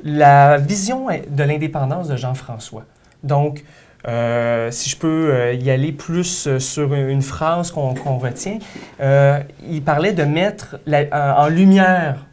la 0.03 0.57
vision 0.57 1.07
de 1.07 1.43
l'indépendance 1.43 2.07
de 2.07 2.15
Jean-François. 2.17 2.85
Donc, 3.23 3.63
euh, 4.07 4.71
si 4.71 4.89
je 4.89 4.97
peux 4.97 5.31
euh, 5.31 5.53
y 5.53 5.69
aller 5.69 5.91
plus 5.91 6.47
euh, 6.47 6.59
sur 6.59 6.93
une 6.93 7.21
phrase 7.21 7.71
qu'on 7.71 7.93
retient, 8.17 8.57
il 8.99 9.83
parlait 9.83 10.13
de 10.13 10.23
mettre 10.23 10.79
en 11.11 11.47
lumière 11.47 12.25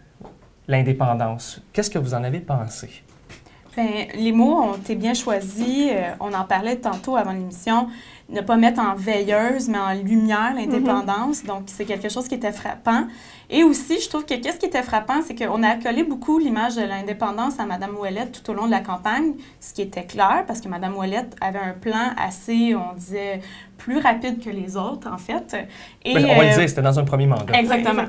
l'indépendance. 0.67 1.63
Qu'est-ce 1.73 1.91
que 1.91 1.99
vous 1.99 2.15
en 2.15 2.25
avez 2.25 2.41
pensé? 2.41 3.03
Ben, 3.77 4.07
les 4.15 4.33
mots 4.33 4.61
ont 4.61 4.75
été 4.75 4.97
bien 4.97 5.15
choisis. 5.15 5.91
On 6.21 6.33
en 6.33 6.45
parlait 6.45 6.77
tantôt 6.77 7.17
avant 7.17 7.33
l'émission. 7.33 7.89
Ne 8.31 8.43
pas 8.43 8.57
mettre 8.57 8.81
en 8.81 8.95
veilleuse, 8.95 9.69
mais 9.69 9.79
en 9.79 9.95
lumière 9.95 10.53
l'indépendance. 10.55 11.45
Donc, 11.45 11.63
c'est 11.67 11.87
quelque 11.87 12.11
chose 12.11 12.29
qui 12.29 12.35
était 12.35 12.53
frappant. 12.53 13.07
Et 13.51 13.65
aussi, 13.65 13.99
je 14.03 14.09
trouve 14.11 14.27
que 14.27 14.35
qu'est-ce 14.35 14.59
qui 14.59 14.67
était 14.67 14.83
frappant, 14.83 15.23
c'est 15.27 15.35
qu'on 15.35 15.63
a 15.63 15.69
accolé 15.69 16.03
beaucoup 16.03 16.39
l'image 16.39 16.77
de 16.77 16.83
l'indépendance 16.83 17.59
à 17.59 17.65
Mme 17.65 17.97
Ouellette 17.97 18.43
tout 18.43 18.51
au 18.51 18.55
long 18.55 18.67
de 18.67 18.71
la 18.71 18.81
campagne, 18.81 19.33
ce 19.59 19.73
qui 19.73 19.81
était 19.81 20.05
clair, 20.05 20.45
parce 20.47 20.61
que 20.61 20.69
Mme 20.69 20.95
Ouellette 20.99 21.35
avait 21.41 21.59
un 21.59 21.73
plan 21.73 22.13
assez, 22.19 22.75
on 22.75 22.95
disait, 22.95 23.41
plus 23.79 23.99
rapide 23.99 24.45
que 24.45 24.51
les 24.51 24.77
autres, 24.77 25.09
en 25.11 25.17
fait. 25.17 25.57
Et, 26.05 26.13
Ben, 26.13 26.25
on 26.27 26.37
va 26.37 26.45
le 26.45 26.51
euh, 26.51 26.59
dire, 26.59 26.69
c'était 26.69 26.83
dans 26.83 26.99
un 26.99 27.05
premier 27.05 27.27
mandat. 27.27 27.59
Exactement. 27.59 28.03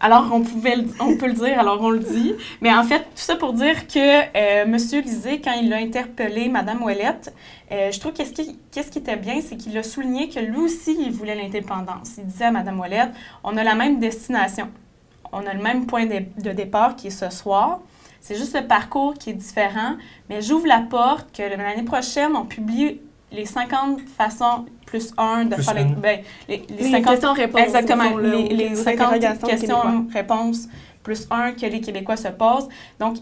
Alors, 0.00 0.30
on, 0.32 0.40
pouvait 0.40 0.76
le- 0.76 0.86
on 1.00 1.18
peut 1.18 1.26
le 1.26 1.34
dire, 1.34 1.58
alors 1.60 1.82
on 1.82 1.90
le 1.90 1.98
dit. 1.98 2.32
Mais 2.62 2.72
en 2.72 2.84
fait, 2.84 3.00
tout 3.00 3.06
ça 3.16 3.36
pour 3.36 3.52
dire 3.52 3.86
que 3.86 3.98
euh, 3.98 4.62
M. 4.64 4.76
Lisée, 5.04 5.42
quand 5.42 5.52
il 5.60 5.70
a 5.74 5.76
interpellé 5.76 6.48
Mme 6.48 6.82
Ouellette, 6.82 7.34
euh, 7.72 7.90
je 7.90 7.98
trouve 7.98 8.12
qu'est-ce 8.12 8.32
qui, 8.32 8.58
qu'est-ce 8.70 8.90
qui 8.92 9.00
était 9.00 9.16
bien, 9.16 9.40
c'est 9.46 9.56
qu'il 9.56 9.65
a 9.78 9.82
souligné 9.82 10.28
que 10.28 10.38
lui 10.40 10.58
aussi, 10.58 10.96
il 11.00 11.12
voulait 11.12 11.34
l'indépendance. 11.34 12.16
Il 12.18 12.26
disait 12.26 12.44
à 12.46 12.50
Mme 12.50 12.78
Ouellette, 12.78 13.12
on 13.42 13.56
a 13.56 13.64
la 13.64 13.74
même 13.74 13.98
destination. 13.98 14.68
On 15.32 15.46
a 15.46 15.54
le 15.54 15.62
même 15.62 15.86
point 15.86 16.04
de, 16.06 16.20
de 16.42 16.50
départ 16.52 16.94
qui 16.96 17.06
est 17.06 17.10
ce 17.10 17.30
soir. 17.30 17.80
C'est 18.20 18.34
juste 18.36 18.54
le 18.60 18.66
parcours 18.66 19.14
qui 19.14 19.30
est 19.30 19.34
différent. 19.34 19.94
Mais 20.28 20.42
j'ouvre 20.42 20.66
la 20.66 20.80
porte 20.80 21.34
que 21.36 21.42
l'année 21.42 21.82
prochaine, 21.84 22.36
on 22.36 22.44
publie 22.44 23.00
les 23.32 23.44
50 23.46 24.00
façons 24.16 24.66
plus 24.84 25.12
un 25.18 25.44
de 25.46 25.54
Plus 25.54 25.64
faire 25.64 25.74
les, 25.74 25.84
ben, 25.84 26.20
les, 26.48 26.64
les 26.68 26.76
Les 26.76 26.90
50 26.92 27.10
questions-réponses. 27.12 27.60
Exactement. 27.60 28.04
au 28.04 28.08
fond, 28.10 28.16
là, 28.18 28.28
les, 28.28 28.44
aux- 28.44 28.48
les 28.56 28.72
aux 28.72 28.82
50 28.82 29.00
interrogations 29.14 29.46
québécois. 29.46 29.50
questions-réponses 29.50 30.68
plus 31.02 31.26
un 31.30 31.52
que 31.52 31.66
les 31.66 31.80
Québécois 31.80 32.16
se 32.16 32.28
posent. 32.28 32.68
Donc, 32.98 33.16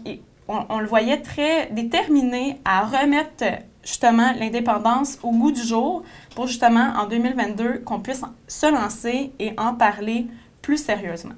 on, 0.47 0.59
on 0.69 0.79
le 0.79 0.87
voyait 0.87 1.21
très 1.21 1.67
déterminé 1.71 2.59
à 2.65 2.81
remettre 2.85 3.43
justement 3.85 4.33
l'indépendance 4.37 5.17
au 5.23 5.31
goût 5.31 5.51
du 5.51 5.61
jour 5.61 6.03
pour 6.35 6.47
justement 6.47 6.91
en 6.97 7.07
2022 7.07 7.79
qu'on 7.85 8.01
puisse 8.01 8.23
se 8.47 8.69
lancer 8.69 9.31
et 9.39 9.53
en 9.57 9.73
parler 9.73 10.27
plus 10.61 10.77
sérieusement. 10.77 11.35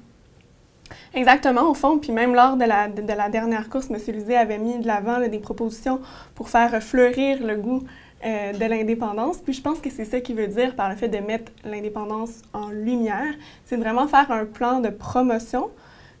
Exactement, 1.14 1.70
au 1.70 1.74
fond. 1.74 1.98
Puis 1.98 2.12
même 2.12 2.34
lors 2.34 2.56
de 2.56 2.64
la, 2.64 2.88
de, 2.88 3.12
la 3.12 3.28
dernière 3.28 3.68
course, 3.68 3.90
M. 3.90 3.98
Lisée 4.14 4.36
avait 4.36 4.58
mis 4.58 4.78
de 4.78 4.86
l'avant 4.86 5.20
des 5.20 5.38
propositions 5.38 6.00
pour 6.34 6.48
faire 6.48 6.82
fleurir 6.82 7.44
le 7.44 7.56
goût 7.56 7.82
euh, 8.24 8.52
de 8.52 8.64
l'indépendance. 8.64 9.38
Puis 9.38 9.52
je 9.52 9.62
pense 9.62 9.80
que 9.80 9.90
c'est 9.90 10.04
ça 10.04 10.20
qu'il 10.20 10.36
veut 10.36 10.48
dire 10.48 10.74
par 10.74 10.88
le 10.88 10.96
fait 10.96 11.08
de 11.08 11.18
mettre 11.18 11.52
l'indépendance 11.64 12.42
en 12.52 12.68
lumière. 12.70 13.34
C'est 13.64 13.76
vraiment 13.76 14.08
faire 14.08 14.30
un 14.30 14.44
plan 14.44 14.80
de 14.80 14.88
promotion 14.88 15.70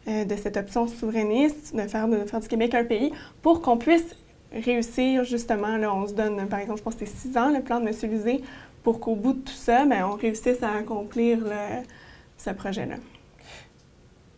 euh, 0.06 0.24
de 0.24 0.36
cette 0.36 0.56
option 0.56 0.86
souverainiste, 0.86 1.74
de 1.74 1.82
faire, 1.82 2.08
de 2.08 2.18
faire 2.24 2.40
du 2.40 2.48
Québec 2.48 2.74
un 2.74 2.84
pays, 2.84 3.12
pour 3.42 3.62
qu'on 3.62 3.78
puisse 3.78 4.14
réussir 4.52 5.24
justement, 5.24 5.76
là, 5.76 5.94
on 5.94 6.06
se 6.06 6.14
donne, 6.14 6.46
par 6.48 6.58
exemple, 6.60 6.78
je 6.78 6.84
pense 6.84 6.94
que 6.94 7.04
c'est 7.06 7.16
six 7.16 7.36
ans, 7.36 7.50
le 7.52 7.60
plan 7.60 7.80
de 7.80 7.88
M. 7.88 7.94
Lisée, 8.10 8.42
pour 8.82 9.00
qu'au 9.00 9.14
bout 9.14 9.34
de 9.34 9.40
tout 9.40 9.52
ça, 9.52 9.84
ben, 9.84 10.04
on 10.04 10.16
réussisse 10.16 10.62
à 10.62 10.72
accomplir 10.78 11.38
le- 11.40 11.82
ce 12.36 12.50
projet-là. 12.50 12.96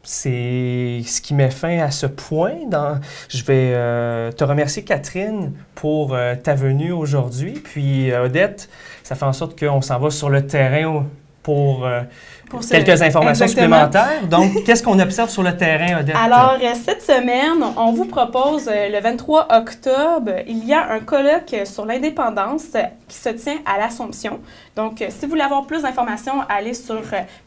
C'est 0.03 1.03
ce 1.05 1.21
qui 1.21 1.35
met 1.35 1.51
fin 1.51 1.79
à 1.79 1.91
ce 1.91 2.07
point. 2.07 2.67
Dans... 2.67 2.99
Je 3.29 3.45
vais 3.45 3.73
euh, 3.75 4.33
te 4.33 4.43
remercier, 4.43 4.83
Catherine, 4.83 5.53
pour 5.75 6.15
euh, 6.15 6.35
ta 6.37 6.55
venue 6.55 6.91
aujourd'hui. 6.91 7.53
Puis, 7.53 8.11
euh, 8.11 8.25
Odette, 8.25 8.71
ça 9.03 9.15
fait 9.15 9.27
en 9.27 9.35
sorte 9.35 9.59
qu'on 9.59 9.83
s'en 9.83 9.99
va 9.99 10.11
sur 10.11 10.31
le 10.31 10.47
terrain 10.47 11.07
pour, 11.51 11.85
euh, 11.85 12.03
Pour 12.49 12.63
ce- 12.63 12.71
quelques 12.71 13.03
informations 13.03 13.45
Exactement. 13.47 13.77
supplémentaires. 13.91 14.27
Donc, 14.29 14.63
qu'est-ce 14.65 14.83
qu'on 14.85 14.99
observe 15.01 15.29
sur 15.31 15.43
le 15.43 15.57
terrain, 15.57 16.01
Odette? 16.01 16.15
Alors, 16.17 16.59
euh, 16.63 16.75
cette 16.85 17.03
semaine, 17.03 17.63
on 17.77 17.93
vous 17.93 18.05
propose 18.05 18.69
euh, 18.69 18.89
le 18.89 19.01
23 19.01 19.49
octobre, 19.51 20.33
il 20.47 20.65
y 20.65 20.73
a 20.73 20.91
un 20.93 21.01
colloque 21.01 21.55
sur 21.65 21.85
l'indépendance 21.87 22.77
qui 23.09 23.17
se 23.19 23.31
tient 23.31 23.59
à 23.67 23.79
l'Assomption. 23.79 24.39
Donc, 24.77 25.05
si 25.09 25.25
vous 25.25 25.31
voulez 25.31 25.43
avoir 25.43 25.65
plus 25.67 25.83
d'informations, 25.83 26.43
allez 26.49 26.75
sur 26.75 27.03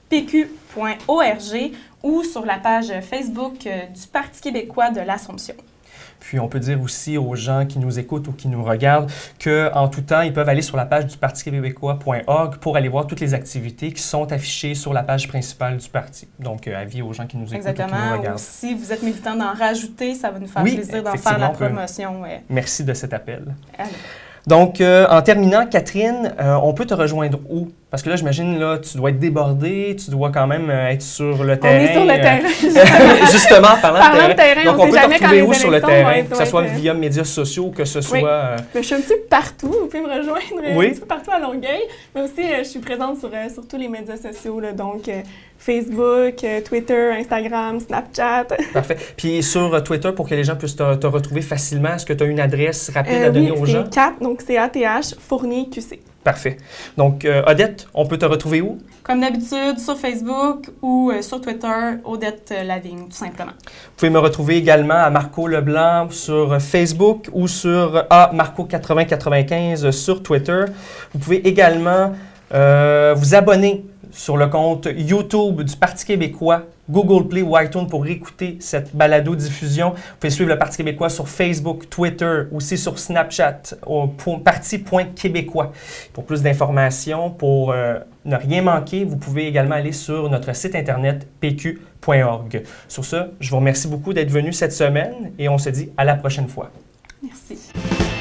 pq.org 0.09 1.71
ou 2.03 2.23
sur 2.23 2.45
la 2.45 2.57
page 2.57 2.91
Facebook 3.09 3.59
du 3.61 4.07
Parti 4.11 4.41
québécois 4.41 4.89
de 4.89 4.99
l'Assomption. 4.99 5.55
Puis 6.23 6.39
on 6.39 6.47
peut 6.47 6.59
dire 6.59 6.81
aussi 6.81 7.17
aux 7.17 7.35
gens 7.35 7.65
qui 7.65 7.79
nous 7.79 7.99
écoutent 7.99 8.29
ou 8.29 8.31
qui 8.31 8.47
nous 8.47 8.63
regardent 8.63 9.11
qu'en 9.43 9.89
tout 9.89 10.01
temps, 10.01 10.21
ils 10.21 10.31
peuvent 10.31 10.47
aller 10.47 10.61
sur 10.61 10.77
la 10.77 10.85
page 10.85 11.07
du 11.07 11.17
Parti 11.17 11.43
québécois.org 11.43 12.57
pour 12.57 12.77
aller 12.77 12.87
voir 12.87 13.07
toutes 13.07 13.19
les 13.19 13.33
activités 13.33 13.91
qui 13.91 14.01
sont 14.01 14.31
affichées 14.31 14.73
sur 14.73 14.93
la 14.93 15.03
page 15.03 15.27
principale 15.27 15.77
du 15.77 15.89
parti. 15.89 16.29
Donc, 16.39 16.67
euh, 16.67 16.79
avis 16.79 17.01
aux 17.01 17.11
gens 17.11 17.27
qui 17.27 17.35
nous 17.35 17.53
écoutent 17.53 17.67
ou 17.67 17.73
qui 17.73 17.77
nous 17.77 17.83
Exactement. 17.83 18.15
Ou 18.15 18.19
regardent. 18.19 18.39
si 18.39 18.73
vous 18.73 18.93
êtes 18.93 19.03
militant 19.03 19.35
d'en 19.35 19.53
rajouter, 19.53 20.15
ça 20.15 20.31
va 20.31 20.39
nous 20.39 20.47
faire 20.47 20.63
Oui, 20.63 20.75
plaisir 20.75 21.03
d'en 21.03 21.17
faire 21.17 21.37
la 21.37 21.49
promotion. 21.49 22.21
Merci 22.49 22.85
de 22.85 22.93
cet 22.93 23.13
appel. 23.13 23.53
allez. 23.77 23.89
Donc, 24.47 24.81
euh, 24.81 25.07
en 25.09 25.21
terminant, 25.21 25.65
Catherine, 25.67 26.33
euh, 26.39 26.55
on 26.55 26.73
peut 26.73 26.85
te 26.85 26.93
rejoindre 26.93 27.39
où? 27.49 27.69
Parce 27.93 28.01
que 28.01 28.09
là, 28.09 28.15
j'imagine, 28.15 28.57
là, 28.57 28.79
tu 28.79 28.97
dois 28.97 29.11
être 29.11 29.19
débordée, 29.19 29.95
tu 30.03 30.09
dois 30.09 30.31
quand 30.31 30.47
même 30.47 30.67
euh, 30.67 30.87
être 30.89 31.03
sur 31.03 31.43
le 31.43 31.53
On 31.53 31.57
terrain. 31.57 31.83
est 31.83 31.93
sur 31.93 32.03
le 32.03 32.09
euh, 32.09 32.15
terrain. 32.17 33.25
Justement, 33.31 33.67
parlant, 33.79 33.99
Parlant 33.99 34.29
de 34.29 34.33
terrain. 34.33 34.63
Donc, 34.63 34.79
on 34.79 34.83
on, 34.85 34.89
peut 34.89 34.97
te 34.97 35.13
retrouver 35.13 35.41
où 35.43 35.53
sur 35.53 35.69
le 35.69 35.79
terrain? 35.79 36.13
être- 36.13 36.29
Que 36.31 36.37
ce 36.37 36.45
soit 36.45 36.63
via 36.63 36.95
médias 36.95 37.23
sociaux, 37.23 37.69
que 37.69 37.85
ce 37.85 38.01
soit... 38.01 38.17
Oui. 38.17 38.23
euh, 38.27 38.57
Mais 38.73 38.81
je 38.81 38.87
suis 38.87 38.95
un 38.95 38.99
petit 38.99 39.09
peu 39.13 39.19
partout. 39.29 39.67
Vous 39.67 39.85
pouvez 39.85 40.01
me 40.01 40.07
rejoindre 40.09 40.75
Oui. 40.75 40.87
un 40.87 40.89
petit 40.89 41.01
peu 41.01 41.05
partout 41.05 41.29
à 41.29 41.39
Longueuil. 41.39 41.81
Mais 42.15 42.21
aussi, 42.23 42.41
je 42.57 42.63
suis 42.63 42.79
présente 42.79 43.19
sur, 43.19 43.29
sur 43.53 43.67
tous 43.67 43.77
les 43.77 43.87
médias 43.87 44.17
sociaux, 44.17 44.59
là, 44.59 44.71
donc 44.71 45.07
Facebook, 45.59 46.43
Twitter, 46.67 47.11
Instagram, 47.19 47.79
Snapchat. 47.79 48.45
Parfait. 48.73 48.97
Puis 49.15 49.43
sur 49.43 49.83
Twitter, 49.83 50.11
pour 50.13 50.27
que 50.27 50.33
les 50.33 50.43
gens 50.43 50.55
puissent 50.55 50.75
te, 50.75 50.95
te 50.95 51.05
retrouver 51.05 51.41
facilement, 51.41 51.93
est-ce 51.93 52.07
que 52.07 52.13
tu 52.13 52.23
as 52.23 52.27
une 52.27 52.39
adresse 52.39 52.89
rapide 52.91 53.13
Euh, 53.21 53.27
à 53.27 53.29
donner 53.29 53.51
oui, 53.51 53.59
aux 53.61 53.65
gens? 53.67 53.83
c'est 53.85 53.93
4, 53.93 54.19
donc 54.19 54.41
c'est 54.45 54.57
ATH 54.57 55.15
Fournier 55.19 55.69
QC. 55.69 55.99
Parfait. 56.23 56.57
Donc, 56.97 57.25
euh, 57.25 57.43
Odette, 57.45 57.87
on 57.93 58.05
peut 58.05 58.17
te 58.17 58.25
retrouver 58.25 58.61
où? 58.61 58.79
Comme 59.03 59.19
d'habitude, 59.19 59.77
sur 59.79 59.97
Facebook 59.97 60.69
ou 60.81 61.11
euh, 61.11 61.21
sur 61.21 61.41
Twitter, 61.41 61.97
Odette 62.05 62.53
euh, 62.53 62.63
Lavigne, 62.63 63.05
tout 63.09 63.17
simplement. 63.17 63.51
Vous 63.51 63.91
pouvez 63.97 64.09
me 64.09 64.19
retrouver 64.19 64.55
également 64.55 64.93
à 64.93 65.09
Marco 65.09 65.45
Leblanc 65.47 66.09
sur 66.09 66.61
Facebook 66.61 67.27
ou 67.33 67.49
sur 67.49 68.05
A 68.09 68.31
Marco 68.33 68.63
8095 68.63 69.91
sur 69.91 70.23
Twitter. 70.23 70.63
Vous 71.13 71.19
pouvez 71.19 71.45
également 71.45 72.13
euh, 72.53 73.13
vous 73.17 73.35
abonner 73.35 73.85
sur 74.13 74.37
le 74.37 74.47
compte 74.47 74.87
YouTube 74.95 75.61
du 75.61 75.75
Parti 75.75 76.05
québécois, 76.05 76.63
Google 76.89 77.27
Play 77.27 77.41
ou 77.41 77.57
iTunes 77.57 77.87
pour 77.87 78.05
écouter 78.05 78.57
cette 78.59 78.95
balado-diffusion. 78.95 79.89
Vous 79.89 79.95
pouvez 80.19 80.29
suivre 80.29 80.49
le 80.49 80.57
Parti 80.57 80.77
québécois 80.77 81.09
sur 81.09 81.27
Facebook, 81.27 81.89
Twitter, 81.89 82.43
aussi 82.51 82.77
sur 82.77 82.99
Snapchat, 82.99 83.61
au 83.85 84.07
parti.québécois. 84.07 85.71
Pour 86.13 86.25
plus 86.25 86.41
d'informations, 86.41 87.31
pour 87.31 87.71
euh, 87.71 87.99
ne 88.25 88.35
rien 88.35 88.61
manquer, 88.61 89.03
vous 89.03 89.17
pouvez 89.17 89.47
également 89.47 89.75
aller 89.75 89.93
sur 89.93 90.29
notre 90.29 90.55
site 90.55 90.75
internet 90.75 91.27
pq.org. 91.39 92.63
Sur 92.87 93.05
ce, 93.05 93.31
je 93.39 93.49
vous 93.49 93.57
remercie 93.57 93.87
beaucoup 93.87 94.13
d'être 94.13 94.31
venu 94.31 94.53
cette 94.53 94.73
semaine 94.73 95.31
et 95.39 95.49
on 95.49 95.57
se 95.57 95.69
dit 95.69 95.89
à 95.97 96.05
la 96.05 96.15
prochaine 96.15 96.47
fois. 96.47 96.69
Merci. 97.23 98.12